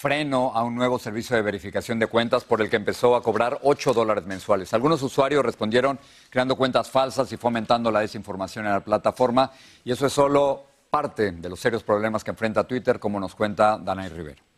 freno 0.00 0.52
a 0.54 0.62
un 0.62 0.74
nuevo 0.74 0.98
servicio 0.98 1.36
de 1.36 1.42
verificación 1.42 1.98
de 1.98 2.06
cuentas 2.06 2.44
por 2.44 2.62
el 2.62 2.70
que 2.70 2.76
empezó 2.76 3.14
a 3.14 3.22
cobrar 3.22 3.58
8 3.62 3.92
dólares 3.92 4.24
mensuales. 4.24 4.72
Algunos 4.72 5.02
usuarios 5.02 5.44
respondieron 5.44 5.98
creando 6.30 6.56
cuentas 6.56 6.88
falsas 6.90 7.30
y 7.32 7.36
fomentando 7.36 7.90
la 7.90 8.00
desinformación 8.00 8.64
en 8.64 8.72
la 8.72 8.80
plataforma 8.80 9.50
y 9.84 9.92
eso 9.92 10.06
es 10.06 10.12
solo 10.14 10.64
parte 10.88 11.32
de 11.32 11.48
los 11.50 11.60
serios 11.60 11.82
problemas 11.82 12.24
que 12.24 12.30
enfrenta 12.30 12.66
Twitter, 12.66 12.98
como 12.98 13.20
nos 13.20 13.34
cuenta 13.34 13.76
Danay 13.76 14.08
Rivera. 14.08 14.49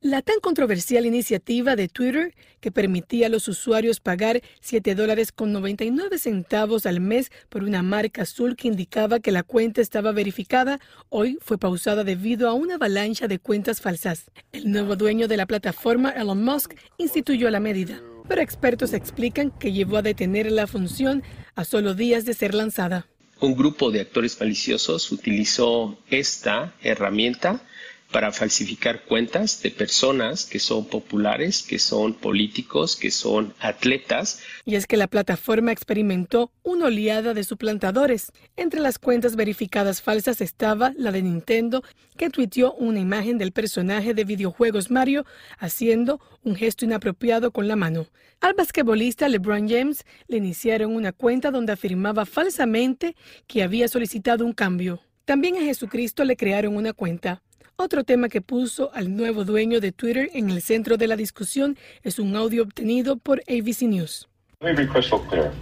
La 0.00 0.22
tan 0.22 0.38
controversial 0.38 1.06
iniciativa 1.06 1.74
de 1.74 1.88
Twitter, 1.88 2.32
que 2.60 2.70
permitía 2.70 3.26
a 3.26 3.30
los 3.30 3.48
usuarios 3.48 3.98
pagar 3.98 4.42
7 4.60 4.94
dólares 4.94 5.32
con 5.32 5.50
99 5.50 6.20
centavos 6.20 6.86
al 6.86 7.00
mes 7.00 7.32
por 7.48 7.64
una 7.64 7.82
marca 7.82 8.22
azul 8.22 8.54
que 8.54 8.68
indicaba 8.68 9.18
que 9.18 9.32
la 9.32 9.42
cuenta 9.42 9.80
estaba 9.80 10.12
verificada, 10.12 10.78
hoy 11.08 11.36
fue 11.40 11.58
pausada 11.58 12.04
debido 12.04 12.48
a 12.48 12.52
una 12.52 12.76
avalancha 12.76 13.26
de 13.26 13.40
cuentas 13.40 13.80
falsas. 13.80 14.30
El 14.52 14.70
nuevo 14.70 14.94
dueño 14.94 15.26
de 15.26 15.36
la 15.36 15.46
plataforma, 15.46 16.10
Elon 16.10 16.44
Musk, 16.44 16.74
instituyó 16.98 17.50
la 17.50 17.58
medida, 17.58 18.00
pero 18.28 18.40
expertos 18.40 18.92
explican 18.92 19.50
que 19.50 19.72
llevó 19.72 19.96
a 19.96 20.02
detener 20.02 20.52
la 20.52 20.68
función 20.68 21.24
a 21.56 21.64
solo 21.64 21.94
días 21.94 22.24
de 22.24 22.34
ser 22.34 22.54
lanzada. 22.54 23.08
Un 23.40 23.56
grupo 23.56 23.90
de 23.90 24.02
actores 24.02 24.38
maliciosos 24.38 25.10
utilizó 25.10 25.98
esta 26.08 26.72
herramienta 26.82 27.64
para 28.10 28.32
falsificar 28.32 29.04
cuentas 29.04 29.62
de 29.62 29.70
personas 29.70 30.46
que 30.46 30.58
son 30.58 30.86
populares, 30.86 31.62
que 31.62 31.78
son 31.78 32.14
políticos, 32.14 32.96
que 32.96 33.10
son 33.10 33.54
atletas. 33.60 34.40
Y 34.64 34.76
es 34.76 34.86
que 34.86 34.96
la 34.96 35.08
plataforma 35.08 35.72
experimentó 35.72 36.50
una 36.62 36.86
oleada 36.86 37.34
de 37.34 37.44
suplantadores. 37.44 38.32
Entre 38.56 38.80
las 38.80 38.98
cuentas 38.98 39.36
verificadas 39.36 40.00
falsas 40.00 40.40
estaba 40.40 40.92
la 40.96 41.12
de 41.12 41.22
Nintendo, 41.22 41.82
que 42.16 42.30
tuiteó 42.30 42.72
una 42.74 42.98
imagen 42.98 43.36
del 43.36 43.52
personaje 43.52 44.14
de 44.14 44.24
videojuegos 44.24 44.90
Mario 44.90 45.26
haciendo 45.58 46.20
un 46.42 46.56
gesto 46.56 46.84
inapropiado 46.84 47.50
con 47.50 47.68
la 47.68 47.76
mano. 47.76 48.06
Al 48.40 48.54
basquetbolista 48.54 49.28
LeBron 49.28 49.68
James 49.68 50.04
le 50.28 50.38
iniciaron 50.38 50.94
una 50.94 51.12
cuenta 51.12 51.50
donde 51.50 51.72
afirmaba 51.72 52.24
falsamente 52.24 53.16
que 53.46 53.62
había 53.62 53.88
solicitado 53.88 54.46
un 54.46 54.52
cambio. 54.52 55.00
También 55.24 55.56
a 55.56 55.60
Jesucristo 55.60 56.24
le 56.24 56.36
crearon 56.36 56.76
una 56.76 56.94
cuenta. 56.94 57.42
Otro 57.80 58.02
tema 58.02 58.28
que 58.28 58.40
puso 58.40 58.90
al 58.92 59.14
nuevo 59.14 59.44
dueño 59.44 59.78
de 59.78 59.92
Twitter 59.92 60.30
en 60.34 60.50
el 60.50 60.62
centro 60.62 60.96
de 60.96 61.06
la 61.06 61.14
discusión 61.14 61.78
es 62.02 62.18
un 62.18 62.34
audio 62.34 62.64
obtenido 62.64 63.18
por 63.18 63.40
ABC 63.48 63.82
News. 63.82 64.26
Let 64.60 64.74
me 64.74 64.84
be 64.84 64.88
crystal 64.88 65.20
clear. 65.28 65.52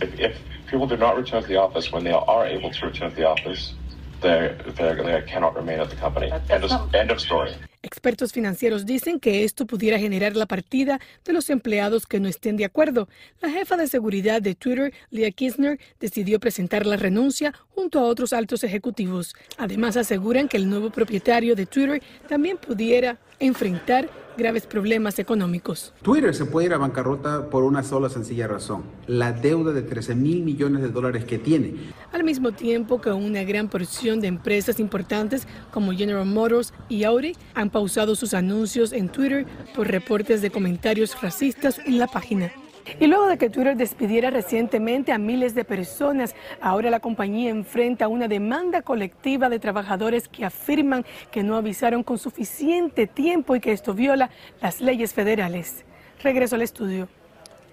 If, 0.00 0.18
if 0.18 0.34
people 0.70 0.86
do 0.86 0.96
not 0.96 1.18
return 1.18 1.42
to 1.42 1.48
the 1.48 1.58
office 1.58 1.92
when 1.92 2.02
they 2.02 2.14
are 2.14 2.46
able 2.46 2.70
to 2.70 2.86
return 2.86 3.10
to 3.10 3.16
the 3.16 3.26
office, 3.26 3.74
they 4.22 4.56
they 4.74 5.22
cannot 5.30 5.54
remain 5.54 5.80
at 5.80 5.90
the 5.90 5.96
company. 5.96 6.32
End 6.48 6.64
of, 6.64 6.94
end 6.94 7.10
of 7.10 7.20
story. 7.20 7.52
Expertos 7.84 8.32
financieros 8.32 8.86
dicen 8.86 9.18
que 9.18 9.42
esto 9.42 9.66
pudiera 9.66 9.98
generar 9.98 10.36
la 10.36 10.46
partida 10.46 11.00
de 11.24 11.32
los 11.32 11.50
empleados 11.50 12.06
que 12.06 12.20
no 12.20 12.28
estén 12.28 12.56
de 12.56 12.64
acuerdo. 12.64 13.08
La 13.40 13.50
jefa 13.50 13.76
de 13.76 13.88
seguridad 13.88 14.40
de 14.40 14.54
Twitter, 14.54 14.94
Leah 15.10 15.32
Kisner, 15.32 15.80
decidió 15.98 16.38
presentar 16.38 16.86
la 16.86 16.96
renuncia 16.96 17.52
junto 17.70 17.98
a 17.98 18.04
otros 18.04 18.32
altos 18.32 18.62
ejecutivos. 18.62 19.34
Además, 19.58 19.96
aseguran 19.96 20.46
que 20.46 20.58
el 20.58 20.70
nuevo 20.70 20.90
propietario 20.90 21.56
de 21.56 21.66
Twitter 21.66 22.00
también 22.28 22.56
pudiera 22.56 23.18
enfrentar 23.40 24.08
graves 24.36 24.66
problemas 24.66 25.18
económicos. 25.18 25.92
Twitter 26.02 26.34
se 26.34 26.46
puede 26.46 26.68
ir 26.68 26.74
a 26.74 26.78
bancarrota 26.78 27.50
por 27.50 27.64
una 27.64 27.82
sola 27.82 28.08
sencilla 28.08 28.46
razón, 28.46 28.84
la 29.06 29.32
deuda 29.32 29.72
de 29.72 29.82
13 29.82 30.14
mil 30.14 30.42
millones 30.42 30.82
de 30.82 30.88
dólares 30.88 31.24
que 31.24 31.38
tiene. 31.38 31.74
Al 32.12 32.24
mismo 32.24 32.52
tiempo 32.52 33.00
que 33.00 33.10
una 33.10 33.42
gran 33.44 33.68
porción 33.68 34.20
de 34.20 34.28
empresas 34.28 34.80
importantes 34.80 35.46
como 35.70 35.92
General 35.92 36.26
Motors 36.26 36.72
y 36.88 37.04
Audi 37.04 37.36
han 37.54 37.70
pausado 37.72 38.14
sus 38.14 38.34
anuncios 38.34 38.92
en 38.92 39.08
Twitter 39.08 39.46
por 39.74 39.88
reportes 39.88 40.42
de 40.42 40.50
comentarios 40.50 41.20
racistas 41.20 41.80
en 41.84 41.98
la 41.98 42.06
página. 42.06 42.52
Y 42.98 43.06
luego 43.06 43.26
de 43.26 43.38
que 43.38 43.48
Twitter 43.48 43.76
despidiera 43.76 44.30
recientemente 44.30 45.12
a 45.12 45.18
miles 45.18 45.54
de 45.54 45.64
personas, 45.64 46.34
ahora 46.60 46.90
la 46.90 47.00
compañía 47.00 47.50
enfrenta 47.50 48.08
una 48.08 48.28
demanda 48.28 48.82
colectiva 48.82 49.48
de 49.48 49.58
trabajadores 49.58 50.28
que 50.28 50.44
afirman 50.44 51.04
que 51.30 51.42
no 51.42 51.56
avisaron 51.56 52.02
con 52.02 52.18
suficiente 52.18 53.06
tiempo 53.06 53.54
y 53.54 53.60
que 53.60 53.72
esto 53.72 53.94
viola 53.94 54.30
las 54.60 54.80
leyes 54.80 55.14
federales. 55.14 55.84
Regreso 56.22 56.56
al 56.56 56.62
estudio. 56.62 57.08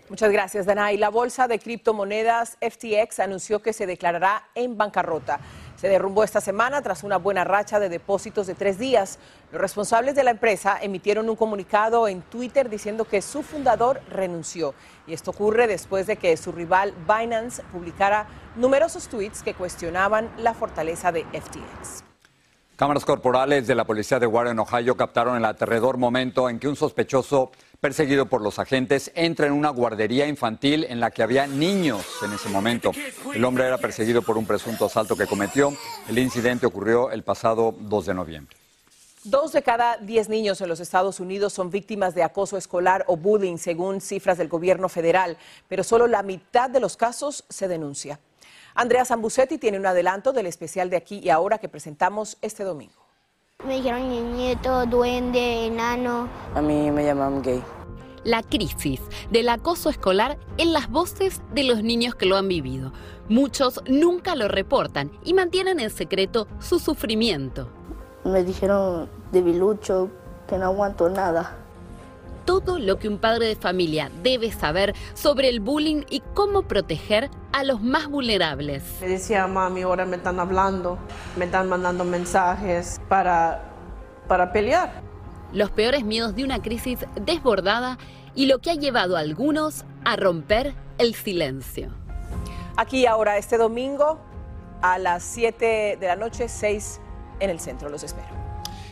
Muchas 0.10 0.32
gracias, 0.32 0.65
Dana. 0.65 0.91
La 0.93 1.10
bolsa 1.10 1.47
de 1.47 1.60
criptomonedas 1.60 2.58
FTX 2.62 3.19
anunció 3.19 3.62
que 3.62 3.74
se 3.74 3.86
declarará 3.86 4.50
en 4.56 4.76
bancarrota. 4.76 5.39
Se 5.80 5.88
derrumbó 5.88 6.26
esta 6.26 6.42
semana 6.42 6.82
tras 6.82 7.06
una 7.06 7.15
buena 7.15 7.46
racha 7.46 7.80
de 7.80 7.88
depósitos 7.88 8.48
de 8.48 8.54
tres 8.54 8.78
días. 8.78 9.18
Los 9.54 9.62
responsables 9.62 10.13
de 10.13 10.24
la 10.24 10.32
empresa 10.32 10.78
emitieron 10.82 11.30
un 11.30 11.38
comunicado 11.38 12.10
en 12.10 12.22
Twitter 12.22 12.70
diciendo 12.70 13.06
que 13.06 13.22
su 13.22 13.44
fundador 13.44 14.02
renunció. 14.10 14.74
Y 15.08 15.13
esto 15.13 15.32
ocurre 15.32 15.68
después 15.68 16.06
de 16.06 16.18
que 16.18 16.36
su 16.36 16.52
rival 16.52 16.94
Binance 17.08 17.63
publicara 17.72 18.28
numerosos 18.58 19.08
tweets 19.08 19.42
que 19.42 19.54
cuestionaban 19.54 20.30
la 20.39 20.54
fortaleza 20.54 21.13
de 21.13 21.24
FTX. 21.24 22.04
Cámaras 22.76 23.06
corporales 23.06 23.65
de 23.65 23.76
la 23.76 23.86
policía 23.86 24.20
de 24.20 24.28
Warren, 24.28 24.60
Ohio, 24.60 24.98
captaron 24.98 25.38
el 25.38 25.46
aterrador 25.46 25.98
momento 25.98 26.50
en 26.50 26.60
que 26.60 26.68
un 26.68 26.76
sospechoso 26.76 27.52
perseguido 27.80 28.26
por 28.26 28.42
los 28.42 28.60
agentes, 28.60 29.12
entra 29.15 29.48
en 29.48 29.54
una 29.54 29.70
guardería 29.70 30.28
infantil 30.28 30.86
en 30.89 31.00
la 31.00 31.12
que 31.12 31.24
había 31.24 31.48
niños 31.48 32.06
en 32.24 32.34
ese 32.34 32.50
momento. 32.50 32.92
El 33.34 33.46
hombre 33.46 33.65
era 33.65 33.78
perseguido 33.78 34.22
por 34.22 34.38
un 34.38 34.46
presunto 34.46 34.86
asalto 34.86 35.15
que 35.15 35.28
cometió. 35.28 35.74
El 36.08 36.20
incidente 36.20 36.65
ocurrió 36.65 37.12
el 37.12 37.24
pasado 37.24 37.74
2 37.80 38.06
de 38.06 38.13
noviembre. 38.13 38.58
Dos 39.24 39.52
de 39.52 39.62
cada 39.62 39.98
diez 39.98 40.30
niños 40.30 40.62
en 40.62 40.70
los 40.70 40.80
Estados 40.80 41.20
Unidos 41.20 41.52
son 41.52 41.70
víctimas 41.70 42.15
de 42.15 42.24
acoso 42.24 42.58
escolar 42.58 43.04
o 43.08 43.18
bullying, 43.18 43.58
según 43.58 44.00
cifras 44.00 44.38
del 44.38 44.48
gobierno 44.48 44.88
federal, 44.88 45.38
pero 45.68 45.84
solo 45.84 46.08
la 46.08 46.24
mitad 46.24 46.70
de 46.70 46.80
los 46.80 46.96
casos 46.96 47.44
se 47.50 47.68
denuncia. 47.68 48.20
Andrea 48.76 49.04
Zambucetti 49.04 49.58
tiene 49.58 49.78
un 49.78 49.86
adelanto 49.86 50.32
del 50.32 50.46
especial 50.46 50.89
de 50.89 50.96
aquí 50.96 51.20
y 51.20 51.30
ahora 51.30 51.58
que 51.58 51.68
presentamos 51.68 52.38
este 52.42 52.63
domingo. 52.63 53.09
Me 53.67 53.76
dijeron 53.76 54.10
niñito, 54.10 54.86
duende, 54.86 55.65
enano. 55.65 56.30
A 56.56 56.62
mí 56.62 56.89
me 56.91 57.04
llaman 57.04 57.41
gay. 57.41 57.62
La 58.24 58.41
crisis 58.41 59.02
del 59.32 59.50
acoso 59.50 59.89
escolar 59.89 60.38
en 60.58 60.72
las 60.72 60.89
voces 60.89 61.41
de 61.52 61.63
los 61.63 61.84
niños 61.84 62.15
que 62.15 62.26
lo 62.26 62.38
han 62.38 62.48
vivido. 62.48 62.93
Muchos 63.28 63.82
nunca 63.86 64.38
lo 64.38 64.48
reportan 64.48 65.12
y 65.26 65.34
mantienen 65.34 65.82
en 65.82 65.89
secreto 65.89 66.48
su 66.60 66.80
sufrimiento. 66.80 67.67
Me 68.24 68.45
dijeron 68.45 69.10
debilucho, 69.34 70.10
que 70.48 70.58
no 70.58 70.67
aguanto 70.67 71.10
nada 71.10 71.58
todo 72.50 72.80
lo 72.80 72.98
que 72.98 73.08
un 73.08 73.19
padre 73.19 73.45
de 73.45 73.56
familia 73.56 74.10
debe 74.24 74.52
saber 74.52 74.95
sobre 75.13 75.50
el 75.50 75.60
bullying 75.60 76.02
y 76.10 76.24
cómo 76.34 76.63
proteger 76.63 77.30
a 77.52 77.63
los 77.63 77.80
más 77.80 78.08
vulnerables. 78.08 78.82
Me 79.02 79.08
decía, 79.08 79.45
mami, 79.45 79.84
ahora 79.84 80.06
me 80.06 80.15
están 80.15 80.39
hablando, 80.39 80.98
me 81.36 81.46
están 81.46 81.70
mandando 81.70 82.04
mensajes 82.04 83.00
para, 83.08 83.63
para 84.28 84.52
pelear. 84.52 85.02
Los 85.54 85.72
peores 85.72 86.04
miedos 86.04 86.36
de 86.36 86.44
una 86.44 86.62
crisis 86.62 87.00
desbordada 87.15 87.98
y 88.36 88.46
lo 88.46 88.60
que 88.60 88.72
ha 88.72 88.76
llevado 88.76 89.18
a 89.18 89.20
algunos 89.20 89.86
a 90.06 90.15
romper 90.15 90.74
el 90.98 91.15
silencio. 91.15 91.89
Aquí 92.78 93.06
ahora, 93.06 93.38
este 93.38 93.58
domingo, 93.58 94.20
a 94.82 94.98
las 94.98 95.24
7 95.24 95.98
de 96.00 96.08
la 96.08 96.15
noche, 96.15 96.48
6 96.48 97.02
en 97.39 97.50
el 97.50 97.60
centro. 97.60 97.89
Los 97.89 98.04
espero. 98.04 98.28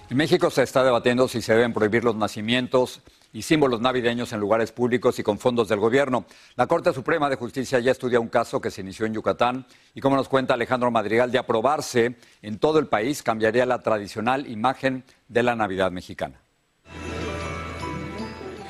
En 0.09 0.17
México 0.17 0.49
se 0.49 0.63
está 0.63 0.83
debatiendo 0.83 1.27
si 1.27 1.41
se 1.41 1.53
deben 1.53 1.73
prohibir 1.73 2.03
los 2.03 2.15
nacimientos 2.15 3.01
y 3.33 3.41
símbolos 3.41 3.81
navideños 3.81 4.33
en 4.33 4.39
lugares 4.39 4.71
públicos 4.71 5.19
y 5.19 5.23
con 5.23 5.39
fondos 5.39 5.67
del 5.67 5.79
gobierno. 5.79 6.25
La 6.55 6.67
Corte 6.67 6.93
Suprema 6.93 7.29
de 7.29 7.35
Justicia 7.35 7.79
ya 7.79 7.91
estudia 7.91 8.19
un 8.19 8.29
caso 8.29 8.61
que 8.61 8.71
se 8.71 8.81
inició 8.81 9.05
en 9.05 9.13
Yucatán 9.13 9.65
y 9.93 10.01
como 10.01 10.15
nos 10.15 10.29
cuenta 10.29 10.53
Alejandro 10.53 10.91
Madrigal, 10.91 11.31
de 11.31 11.39
aprobarse 11.39 12.15
en 12.41 12.59
todo 12.59 12.79
el 12.79 12.87
país 12.87 13.23
cambiaría 13.23 13.65
la 13.65 13.79
tradicional 13.79 14.47
imagen 14.47 15.03
de 15.27 15.43
la 15.43 15.55
Navidad 15.55 15.91
mexicana. 15.91 16.41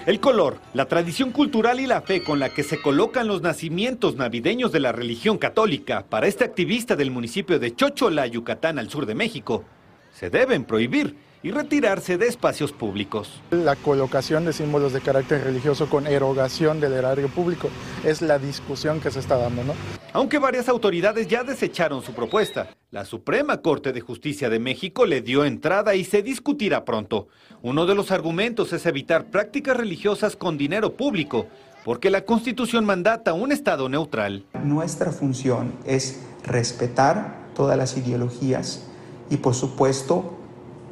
El 0.07 0.21
color, 0.21 0.57
la 0.73 0.85
tradición 0.85 1.31
cultural 1.31 1.81
y 1.81 1.85
la 1.85 2.01
fe 2.01 2.23
con 2.23 2.39
la 2.39 2.47
que 2.47 2.63
se 2.63 2.81
colocan 2.81 3.27
los 3.27 3.41
nacimientos 3.41 4.15
navideños 4.15 4.71
de 4.71 4.79
la 4.79 4.93
religión 4.93 5.37
católica 5.37 6.05
para 6.07 6.27
este 6.27 6.45
activista 6.45 6.95
del 6.95 7.11
municipio 7.11 7.59
de 7.59 7.75
Chochola, 7.75 8.25
Yucatán, 8.25 8.79
al 8.79 8.89
sur 8.89 9.05
de 9.05 9.15
México, 9.15 9.65
se 10.13 10.29
deben 10.29 10.63
prohibir 10.63 11.17
y 11.43 11.52
retirarse 11.52 12.17
de 12.17 12.28
espacios 12.28 12.71
públicos. 12.71 13.41
La 13.52 13.76
colocación 13.76 14.45
de 14.45 14.54
símbolos 14.54 14.93
de 14.93 15.02
carácter 15.02 15.43
religioso 15.43 15.89
con 15.89 16.08
erogación 16.08 16.80
del 16.80 16.93
erario 16.93 17.28
público 17.30 17.69
es 18.04 18.21
la 18.21 18.39
discusión 18.39 19.00
que 19.00 19.12
se 19.12 19.19
está 19.19 19.38
dando, 19.38 19.63
¿no? 19.63 19.73
Aunque 20.13 20.39
varias 20.39 20.67
autoridades 20.69 21.28
ya 21.28 21.43
desecharon 21.43 22.02
su 22.02 22.13
propuesta, 22.13 22.69
la 22.91 23.06
Suprema 23.06 23.62
Corte 23.62 23.93
de 23.93 24.02
Justicia 24.02 24.50
de 24.50 24.60
México 24.60 25.06
le 25.06 25.21
dio 25.21 25.45
entrada 25.45 25.95
y 25.95 26.04
se 26.04 26.23
discutirá 26.23 26.86
pronto. 26.86 27.28
Uno 27.62 27.86
de 27.86 27.95
los 27.95 28.12
argumentos 28.12 28.73
es 28.73 28.86
evitar 28.86 29.26
prácticas 29.26 29.78
religiosas 29.78 30.36
con 30.36 30.58
dinero 30.58 30.93
público, 30.93 31.47
porque 31.84 32.10
la 32.10 32.26
Constitución 32.26 32.86
mandata 32.86 33.34
un 33.34 33.52
Estado 33.52 33.89
neutral. 33.89 34.43
Nuestra 34.63 35.12
función 35.12 35.73
es 35.86 36.21
respetar 36.43 37.47
todas 37.54 37.78
las 37.78 37.97
ideologías 37.97 38.86
y 39.30 39.38
por 39.38 39.54
supuesto 39.54 40.37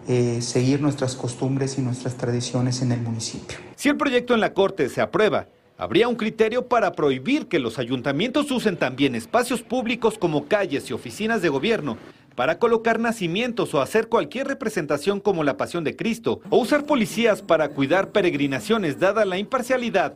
eh, 0.07 0.41
seguir 0.41 0.81
nuestras 0.81 1.15
costumbres 1.15 1.77
y 1.77 1.81
nuestras 1.81 2.15
tradiciones 2.15 2.81
en 2.81 2.91
el 2.91 3.01
municipio. 3.01 3.57
Si 3.75 3.89
el 3.89 3.97
proyecto 3.97 4.33
en 4.33 4.39
la 4.39 4.53
Corte 4.53 4.89
se 4.89 5.01
aprueba, 5.01 5.47
habría 5.77 6.07
un 6.07 6.15
criterio 6.15 6.67
para 6.67 6.93
prohibir 6.93 7.47
que 7.47 7.59
los 7.59 7.79
ayuntamientos 7.79 8.49
usen 8.51 8.77
también 8.77 9.15
espacios 9.15 9.61
públicos 9.61 10.17
como 10.17 10.45
calles 10.45 10.89
y 10.89 10.93
oficinas 10.93 11.41
de 11.41 11.49
gobierno 11.49 11.97
para 12.35 12.59
colocar 12.59 12.99
nacimientos 12.99 13.73
o 13.73 13.81
hacer 13.81 14.07
cualquier 14.07 14.47
representación 14.47 15.19
como 15.19 15.43
la 15.43 15.57
Pasión 15.57 15.83
de 15.83 15.95
Cristo, 15.95 16.41
o 16.49 16.57
usar 16.57 16.85
policías 16.85 17.41
para 17.41 17.69
cuidar 17.69 18.11
peregrinaciones 18.11 18.99
dada 18.99 19.25
la 19.25 19.37
imparcialidad 19.37 20.15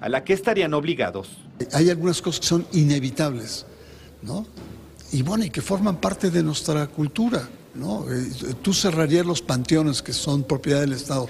a 0.00 0.08
la 0.08 0.24
que 0.24 0.32
estarían 0.32 0.72
obligados. 0.72 1.28
Hay 1.72 1.90
algunas 1.90 2.22
cosas 2.22 2.40
que 2.40 2.46
son 2.46 2.66
inevitables, 2.72 3.66
¿no? 4.22 4.46
Y 5.12 5.22
bueno, 5.22 5.44
y 5.44 5.50
que 5.50 5.60
forman 5.60 5.96
parte 5.96 6.30
de 6.30 6.42
nuestra 6.42 6.86
cultura, 6.86 7.46
¿no? 7.74 8.04
Eh, 8.10 8.54
tú 8.62 8.72
cerrarías 8.72 9.26
los 9.26 9.42
panteones 9.42 10.02
que 10.02 10.12
son 10.12 10.42
propiedad 10.42 10.80
del 10.80 10.92
Estado 10.92 11.28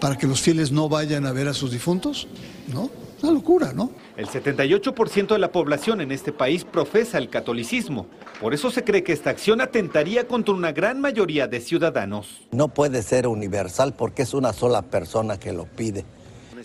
para 0.00 0.16
que 0.16 0.26
los 0.26 0.40
fieles 0.40 0.72
no 0.72 0.88
vayan 0.88 1.26
a 1.26 1.32
ver 1.32 1.48
a 1.48 1.54
sus 1.54 1.70
difuntos, 1.70 2.28
¿no? 2.72 2.90
Una 3.22 3.32
locura, 3.32 3.72
¿no? 3.74 3.90
El 4.16 4.26
78% 4.26 5.28
de 5.28 5.38
la 5.38 5.52
población 5.52 6.00
en 6.00 6.10
este 6.10 6.32
país 6.32 6.64
profesa 6.64 7.18
el 7.18 7.28
catolicismo. 7.28 8.06
Por 8.40 8.54
eso 8.54 8.70
se 8.70 8.82
cree 8.82 9.02
que 9.02 9.12
esta 9.12 9.28
acción 9.28 9.60
atentaría 9.60 10.26
contra 10.26 10.54
una 10.54 10.72
gran 10.72 11.00
mayoría 11.00 11.46
de 11.46 11.60
ciudadanos. 11.60 12.48
No 12.50 12.68
puede 12.68 13.02
ser 13.02 13.26
universal 13.26 13.94
porque 13.94 14.22
es 14.22 14.32
una 14.32 14.54
sola 14.54 14.82
persona 14.82 15.38
que 15.38 15.52
lo 15.52 15.66
pide. 15.66 16.06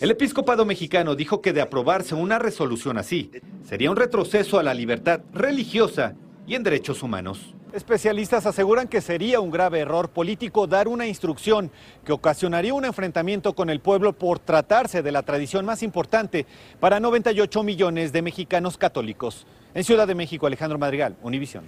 El 0.00 0.10
episcopado 0.10 0.64
mexicano 0.64 1.14
dijo 1.14 1.40
que 1.40 1.52
de 1.52 1.62
aprobarse 1.62 2.14
una 2.14 2.38
resolución 2.38 2.98
así, 2.98 3.30
sería 3.66 3.90
un 3.90 3.96
retroceso 3.96 4.58
a 4.58 4.62
la 4.62 4.74
libertad 4.74 5.20
religiosa 5.32 6.14
y 6.46 6.54
en 6.54 6.62
derechos 6.62 7.02
humanos. 7.02 7.54
Especialistas 7.76 8.46
aseguran 8.46 8.88
que 8.88 9.02
sería 9.02 9.38
un 9.38 9.50
grave 9.50 9.80
error 9.80 10.08
político 10.08 10.66
dar 10.66 10.88
una 10.88 11.06
instrucción 11.06 11.70
que 12.06 12.12
ocasionaría 12.14 12.72
un 12.72 12.86
enfrentamiento 12.86 13.52
con 13.52 13.68
el 13.68 13.80
pueblo 13.80 14.14
por 14.14 14.38
tratarse 14.38 15.02
de 15.02 15.12
la 15.12 15.22
tradición 15.24 15.66
más 15.66 15.82
importante 15.82 16.46
para 16.80 17.00
98 17.00 17.62
millones 17.62 18.14
de 18.14 18.22
mexicanos 18.22 18.78
católicos. 18.78 19.46
En 19.74 19.84
Ciudad 19.84 20.06
de 20.06 20.14
México, 20.14 20.46
Alejandro 20.46 20.78
Madrigal, 20.78 21.16
Univisión. 21.22 21.64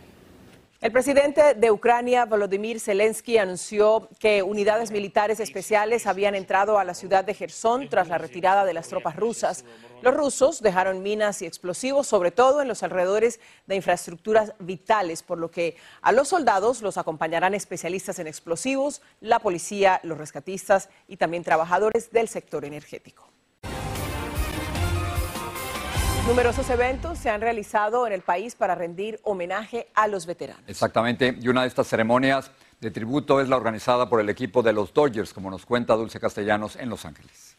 El 0.80 0.92
presidente 0.92 1.54
de 1.54 1.72
Ucrania, 1.72 2.24
Volodymyr 2.24 2.78
Zelensky, 2.78 3.36
anunció 3.36 4.08
que 4.20 4.44
unidades 4.44 4.92
militares 4.92 5.40
especiales 5.40 6.06
habían 6.06 6.36
entrado 6.36 6.78
a 6.78 6.84
la 6.84 6.94
ciudad 6.94 7.24
de 7.24 7.34
Gerson 7.34 7.88
tras 7.88 8.06
la 8.06 8.16
retirada 8.16 8.64
de 8.64 8.74
las 8.74 8.86
tropas 8.86 9.16
rusas. 9.16 9.64
Los 10.02 10.14
rusos 10.14 10.62
dejaron 10.62 11.02
minas 11.02 11.42
y 11.42 11.46
explosivos, 11.46 12.06
sobre 12.06 12.30
todo 12.30 12.62
en 12.62 12.68
los 12.68 12.84
alrededores 12.84 13.40
de 13.66 13.74
infraestructuras 13.74 14.54
vitales, 14.60 15.24
por 15.24 15.38
lo 15.38 15.50
que 15.50 15.76
a 16.00 16.12
los 16.12 16.28
soldados 16.28 16.80
los 16.80 16.96
acompañarán 16.96 17.54
especialistas 17.54 18.20
en 18.20 18.28
explosivos, 18.28 19.02
la 19.20 19.40
policía, 19.40 19.98
los 20.04 20.16
rescatistas 20.16 20.90
y 21.08 21.16
también 21.16 21.42
trabajadores 21.42 22.12
del 22.12 22.28
sector 22.28 22.64
energético. 22.64 23.28
Numerosos 26.28 26.68
eventos 26.68 27.16
se 27.18 27.30
han 27.30 27.40
realizado 27.40 28.06
en 28.06 28.12
el 28.12 28.20
país 28.20 28.54
para 28.54 28.74
rendir 28.74 29.18
homenaje 29.22 29.88
a 29.94 30.06
los 30.08 30.26
veteranos. 30.26 30.62
Exactamente, 30.66 31.38
y 31.40 31.48
una 31.48 31.62
de 31.62 31.68
estas 31.68 31.88
ceremonias 31.88 32.50
de 32.82 32.90
tributo 32.90 33.40
es 33.40 33.48
la 33.48 33.56
organizada 33.56 34.10
por 34.10 34.20
el 34.20 34.28
equipo 34.28 34.62
de 34.62 34.74
los 34.74 34.92
Dodgers, 34.92 35.32
como 35.32 35.50
nos 35.50 35.64
cuenta 35.64 35.96
Dulce 35.96 36.20
Castellanos 36.20 36.76
en 36.76 36.90
Los 36.90 37.06
Ángeles. 37.06 37.56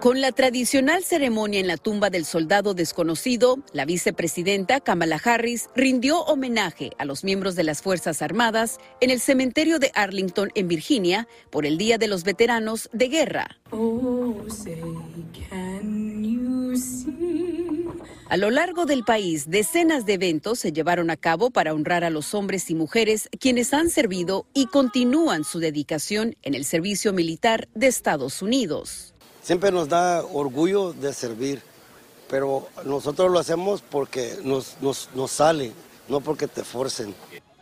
Con 0.00 0.20
la 0.20 0.30
tradicional 0.30 1.02
ceremonia 1.02 1.58
en 1.58 1.66
la 1.66 1.76
tumba 1.76 2.08
del 2.08 2.24
soldado 2.24 2.72
desconocido, 2.72 3.58
la 3.72 3.84
vicepresidenta 3.84 4.80
Kamala 4.80 5.20
Harris 5.22 5.68
rindió 5.74 6.20
homenaje 6.20 6.92
a 6.98 7.04
los 7.04 7.24
miembros 7.24 7.56
de 7.56 7.64
las 7.64 7.82
Fuerzas 7.82 8.22
Armadas 8.22 8.78
en 9.00 9.10
el 9.10 9.20
cementerio 9.20 9.80
de 9.80 9.90
Arlington, 9.94 10.52
en 10.54 10.68
Virginia, 10.68 11.26
por 11.50 11.66
el 11.66 11.76
Día 11.76 11.98
de 11.98 12.06
los 12.06 12.22
Veteranos 12.22 12.88
de 12.92 13.08
Guerra. 13.08 13.58
A 18.30 18.36
lo 18.36 18.48
largo 18.50 18.86
del 18.86 19.02
país, 19.02 19.50
decenas 19.50 20.06
de 20.06 20.12
eventos 20.12 20.60
se 20.60 20.70
llevaron 20.70 21.10
a 21.10 21.16
cabo 21.16 21.50
para 21.50 21.74
honrar 21.74 22.04
a 22.04 22.10
los 22.10 22.32
hombres 22.32 22.70
y 22.70 22.76
mujeres 22.76 23.28
quienes 23.40 23.74
han 23.74 23.90
servido 23.90 24.46
y 24.54 24.66
continúan 24.66 25.42
su 25.42 25.58
dedicación 25.58 26.36
en 26.42 26.54
el 26.54 26.64
servicio 26.64 27.12
militar 27.12 27.66
de 27.74 27.88
Estados 27.88 28.40
Unidos. 28.40 29.14
Siempre 29.42 29.72
nos 29.72 29.88
da 29.88 30.22
orgullo 30.22 30.92
de 30.92 31.12
servir, 31.12 31.60
pero 32.28 32.68
nosotros 32.84 33.32
lo 33.32 33.40
hacemos 33.40 33.82
porque 33.82 34.38
nos, 34.44 34.76
nos, 34.80 35.08
sale, 35.28 35.72
no 36.08 36.20
porque 36.20 36.46
te 36.46 36.62
forcen. 36.62 37.12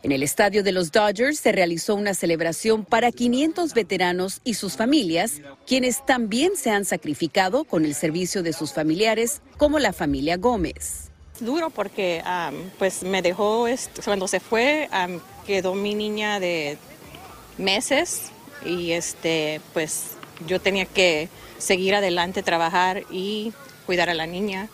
En 0.01 0.13
el 0.13 0.23
estadio 0.23 0.63
de 0.63 0.71
los 0.71 0.93
Dodgers 0.93 1.39
se 1.39 1.51
realizó 1.51 1.93
una 1.95 2.13
celebración 2.13 2.85
para 2.85 3.11
500 3.11 3.73
veteranos 3.73 4.39
y 4.45 4.53
sus 4.53 4.77
familias, 4.77 5.41
quienes 5.67 6.05
también 6.05 6.55
se 6.55 6.71
han 6.71 6.85
sacrificado 6.85 7.65
con 7.65 7.83
el 7.83 7.93
servicio 7.93 8.41
de 8.41 8.53
sus 8.53 8.71
familiares, 8.71 9.41
como 9.57 9.77
la 9.77 9.91
familia 9.91 10.37
Gómez. 10.37 11.11
Duro 11.41 11.69
porque 11.69 12.23
pues 12.77 13.03
me 13.03 13.21
dejó, 13.21 13.65
cuando 14.05 14.29
se 14.29 14.39
fue, 14.39 14.89
quedó 15.45 15.75
mi 15.75 15.95
niña 15.95 16.39
de 16.39 16.77
meses 17.57 18.31
y 18.65 18.91
este, 18.91 19.59
pues 19.73 20.11
yo 20.47 20.61
tenía 20.61 20.85
que 20.85 21.27
seguir 21.57 21.93
adelante, 21.93 22.41
trabajar 22.41 23.03
y 23.11 23.51
cuidar 23.85 24.09
a 24.09 24.13
la 24.13 24.27
niña. 24.27 24.69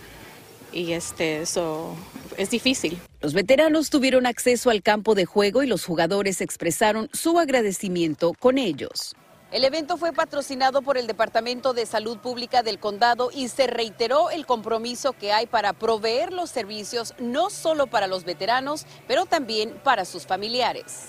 Y 0.71 0.91
este, 0.91 1.41
eso 1.41 1.95
es 2.37 2.51
difícil. 2.51 2.99
Los 3.25 3.33
veteranos 3.33 3.89
tuvieron 3.89 4.27
acceso 4.27 4.69
al 4.69 4.83
campo 4.83 5.15
de 5.15 5.25
juego 5.25 5.63
y 5.63 5.67
los 5.67 5.83
jugadores 5.83 6.41
expresaron 6.41 7.09
su 7.11 7.39
agradecimiento 7.39 8.33
con 8.37 8.59
ellos. 8.59 9.15
El 9.51 9.63
evento 9.63 9.97
fue 9.97 10.13
patrocinado 10.13 10.83
por 10.83 10.95
el 10.95 11.07
Departamento 11.07 11.73
de 11.73 11.87
Salud 11.87 12.19
Pública 12.19 12.61
del 12.61 12.77
Condado 12.77 13.31
y 13.33 13.47
se 13.47 13.65
reiteró 13.65 14.29
el 14.29 14.45
compromiso 14.45 15.13
que 15.13 15.31
hay 15.31 15.47
para 15.47 15.73
proveer 15.73 16.31
los 16.31 16.51
servicios 16.51 17.15
no 17.17 17.49
solo 17.49 17.87
para 17.87 18.05
los 18.05 18.25
veteranos, 18.25 18.85
pero 19.07 19.25
también 19.25 19.73
para 19.83 20.05
sus 20.05 20.27
familiares. 20.27 21.05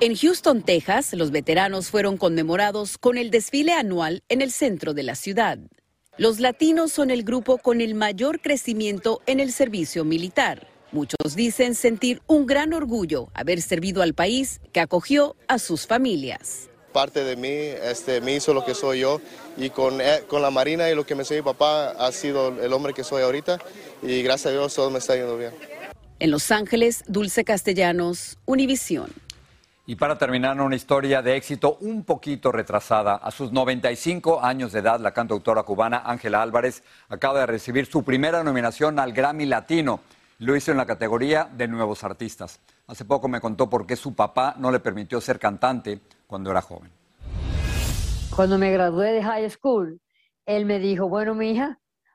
En 0.00 0.16
Houston, 0.16 0.62
Texas, 0.62 1.12
los 1.12 1.30
veteranos 1.30 1.88
fueron 1.90 2.16
conmemorados 2.16 2.98
con 2.98 3.16
el 3.16 3.30
desfile 3.30 3.74
anual 3.74 4.24
en 4.28 4.42
el 4.42 4.50
centro 4.50 4.92
de 4.92 5.04
la 5.04 5.14
ciudad. 5.14 5.60
Los 6.18 6.40
latinos 6.40 6.92
son 6.92 7.10
el 7.10 7.24
grupo 7.24 7.58
con 7.58 7.82
el 7.82 7.94
mayor 7.94 8.40
crecimiento 8.40 9.20
en 9.26 9.38
el 9.38 9.52
servicio 9.52 10.02
militar. 10.02 10.66
Muchos 10.90 11.36
dicen 11.36 11.74
sentir 11.74 12.22
un 12.26 12.46
gran 12.46 12.72
orgullo 12.72 13.28
haber 13.34 13.60
servido 13.60 14.00
al 14.00 14.14
país 14.14 14.62
que 14.72 14.80
acogió 14.80 15.36
a 15.46 15.58
sus 15.58 15.86
familias. 15.86 16.70
Parte 16.94 17.22
de 17.22 17.36
mí 17.36 17.50
este, 17.50 18.22
me 18.22 18.34
hizo 18.34 18.54
lo 18.54 18.64
que 18.64 18.74
soy 18.74 19.00
yo 19.00 19.20
y 19.58 19.68
con, 19.68 20.00
eh, 20.00 20.22
con 20.26 20.40
la 20.40 20.50
Marina 20.50 20.90
y 20.90 20.94
lo 20.94 21.04
que 21.04 21.14
me 21.14 21.22
soy 21.22 21.36
mi 21.36 21.42
papá 21.42 21.90
ha 21.90 22.10
sido 22.12 22.48
el 22.62 22.72
hombre 22.72 22.94
que 22.94 23.04
soy 23.04 23.22
ahorita 23.22 23.58
y 24.02 24.22
gracias 24.22 24.46
a 24.46 24.56
Dios 24.56 24.74
todo 24.74 24.90
me 24.90 25.00
está 25.00 25.16
yendo 25.16 25.36
bien. 25.36 25.52
En 26.18 26.30
Los 26.30 26.50
Ángeles, 26.50 27.04
Dulce 27.08 27.44
Castellanos, 27.44 28.38
Univisión. 28.46 29.12
Y 29.88 29.94
para 29.94 30.18
terminar, 30.18 30.60
una 30.60 30.74
historia 30.74 31.22
de 31.22 31.36
éxito 31.36 31.78
un 31.80 32.02
poquito 32.02 32.50
retrasada. 32.50 33.14
A 33.14 33.30
sus 33.30 33.52
95 33.52 34.42
años 34.42 34.72
de 34.72 34.80
edad, 34.80 34.98
la 34.98 35.12
cantautora 35.12 35.62
cubana 35.62 36.02
Ángela 36.04 36.42
Álvarez 36.42 36.82
acaba 37.08 37.38
de 37.38 37.46
recibir 37.46 37.86
su 37.86 38.02
primera 38.02 38.42
nominación 38.42 38.98
al 38.98 39.12
Grammy 39.12 39.46
Latino. 39.46 40.00
Lo 40.40 40.56
hizo 40.56 40.72
en 40.72 40.76
la 40.76 40.86
categoría 40.86 41.48
de 41.56 41.68
Nuevos 41.68 42.02
Artistas. 42.02 42.58
Hace 42.88 43.04
poco 43.04 43.28
me 43.28 43.40
contó 43.40 43.70
por 43.70 43.86
qué 43.86 43.94
su 43.94 44.12
papá 44.12 44.56
no 44.58 44.72
le 44.72 44.80
permitió 44.80 45.20
ser 45.20 45.38
cantante 45.38 46.00
cuando 46.26 46.50
era 46.50 46.62
joven. 46.62 46.90
Cuando 48.34 48.58
me 48.58 48.72
gradué 48.72 49.12
de 49.12 49.22
high 49.22 49.48
school, 49.50 50.00
él 50.46 50.66
me 50.66 50.80
dijo, 50.80 51.08
bueno, 51.08 51.36
mi 51.36 51.62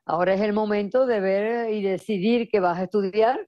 ahora 0.06 0.34
es 0.34 0.42
el 0.42 0.52
momento 0.52 1.06
de 1.06 1.22
ver 1.22 1.70
y 1.72 1.82
decidir 1.82 2.50
que 2.50 2.60
vas 2.60 2.80
a 2.80 2.84
estudiar 2.84 3.48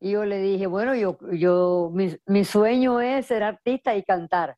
y 0.00 0.10
yo 0.12 0.24
le 0.24 0.38
dije, 0.38 0.66
bueno, 0.66 0.94
yo, 0.94 1.18
yo, 1.32 1.90
mi, 2.26 2.44
sueño 2.44 3.00
es 3.00 3.26
ser 3.26 3.42
artista 3.42 3.96
y 3.96 4.02
cantar. 4.02 4.56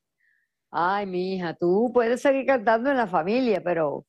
Ay, 0.71 1.07
mi 1.07 1.35
hija, 1.35 1.55
tú 1.55 1.91
puedes 1.95 2.21
seguir 2.21 2.47
cantando 2.47 2.91
en 2.91 2.97
la 2.97 3.07
familia, 3.07 3.63
pero 3.65 4.07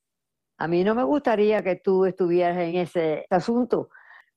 a 0.58 0.68
mí 0.68 0.84
no 0.84 0.96
me 0.96 1.04
gustaría 1.04 1.64
que 1.64 1.76
tú 1.78 2.06
estuvieras 2.06 2.58
en 2.58 2.76
ese 2.76 3.26
asunto. 3.30 3.90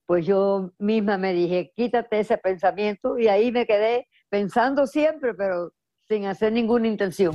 Pues 0.07 0.27
yo 0.27 0.73
misma 0.79 1.19
me 1.19 1.33
dije, 1.33 1.73
quítate 1.75 2.21
ese 2.21 2.39
pensamiento 2.39 3.19
y 3.19 3.29
ahí 3.29 3.51
me 3.51 3.67
quedé 3.67 4.09
pensando 4.29 4.87
siempre, 4.87 5.35
pero 5.35 5.73
sin 6.09 6.27
hacer 6.27 6.53
ninguna 6.53 6.89
intención. 6.89 7.35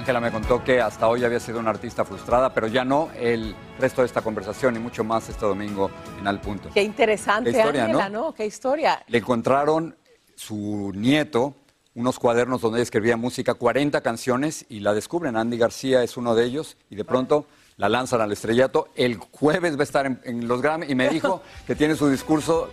Ángela 0.00 0.18
me 0.18 0.32
contó 0.32 0.64
que 0.64 0.80
hasta 0.80 1.08
hoy 1.08 1.24
había 1.24 1.38
sido 1.40 1.60
una 1.60 1.68
artista 1.68 2.06
frustrada, 2.06 2.54
pero 2.54 2.66
ya 2.66 2.86
no 2.86 3.10
el 3.18 3.54
resto 3.78 4.00
de 4.00 4.06
esta 4.06 4.22
conversación 4.22 4.74
y 4.74 4.78
mucho 4.78 5.04
más 5.04 5.28
este 5.28 5.44
domingo 5.44 5.90
en 6.18 6.26
Al 6.26 6.40
Punto. 6.40 6.70
Qué 6.72 6.82
interesante, 6.82 7.60
Ángela, 7.60 8.08
¿no? 8.08 8.32
Qué 8.32 8.46
historia. 8.46 9.04
Le 9.08 9.18
encontraron 9.18 9.94
su 10.34 10.90
nieto 10.94 11.54
unos 11.94 12.18
cuadernos 12.18 12.62
donde 12.62 12.78
ella 12.78 12.84
escribía 12.84 13.18
música, 13.18 13.52
40 13.52 14.00
canciones, 14.00 14.64
y 14.70 14.80
la 14.80 14.94
descubren. 14.94 15.36
Andy 15.36 15.58
García 15.58 16.02
es 16.02 16.16
uno 16.16 16.34
de 16.34 16.46
ellos, 16.46 16.78
y 16.88 16.96
de 16.96 17.04
pronto 17.04 17.44
la 17.76 17.90
lanzan 17.90 18.22
al 18.22 18.32
estrellato. 18.32 18.88
El 18.94 19.18
jueves 19.18 19.76
va 19.76 19.80
a 19.80 19.84
estar 19.84 20.06
en, 20.06 20.18
en 20.24 20.48
los 20.48 20.62
Grammy 20.62 20.86
y 20.88 20.94
me 20.94 21.10
dijo 21.10 21.42
que 21.66 21.74
tiene 21.74 21.94
su 21.94 22.08
discurso 22.08 22.70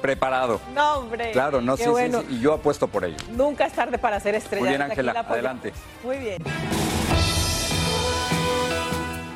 Preparado. 0.00 0.60
No, 0.74 0.98
hombre. 0.98 1.32
Claro, 1.32 1.60
no, 1.60 1.76
sí, 1.76 1.86
bueno. 1.88 2.20
sí, 2.20 2.26
sí, 2.28 2.36
y 2.36 2.40
yo 2.40 2.54
apuesto 2.54 2.88
por 2.88 3.04
ello. 3.04 3.16
Nunca 3.32 3.66
es 3.66 3.72
tarde 3.72 3.98
para 3.98 4.18
ser 4.20 4.34
estrella. 4.34 4.62
Muy 4.62 4.68
bien, 4.70 4.82
Ángela, 4.82 5.12
adelante. 5.12 5.72
Muy 6.02 6.16
bien. 6.18 6.42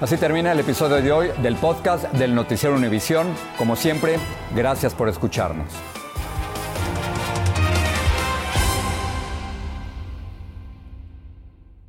Así 0.00 0.16
termina 0.16 0.52
el 0.52 0.60
episodio 0.60 0.96
de 1.00 1.12
hoy 1.12 1.30
del 1.42 1.56
podcast 1.56 2.04
del 2.12 2.34
Noticiero 2.34 2.74
Univisión. 2.74 3.26
Como 3.56 3.76
siempre, 3.76 4.18
gracias 4.54 4.94
por 4.94 5.08
escucharnos. 5.08 5.68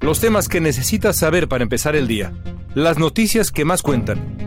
Los 0.02 0.20
temas 0.20 0.48
que 0.48 0.62
necesitas 0.62 1.18
saber 1.18 1.48
para 1.48 1.64
empezar 1.64 1.96
el 1.96 2.08
día. 2.08 2.32
Las 2.76 3.00
noticias 3.00 3.52
que 3.52 3.66
más 3.66 3.82
cuentan. 3.82 4.35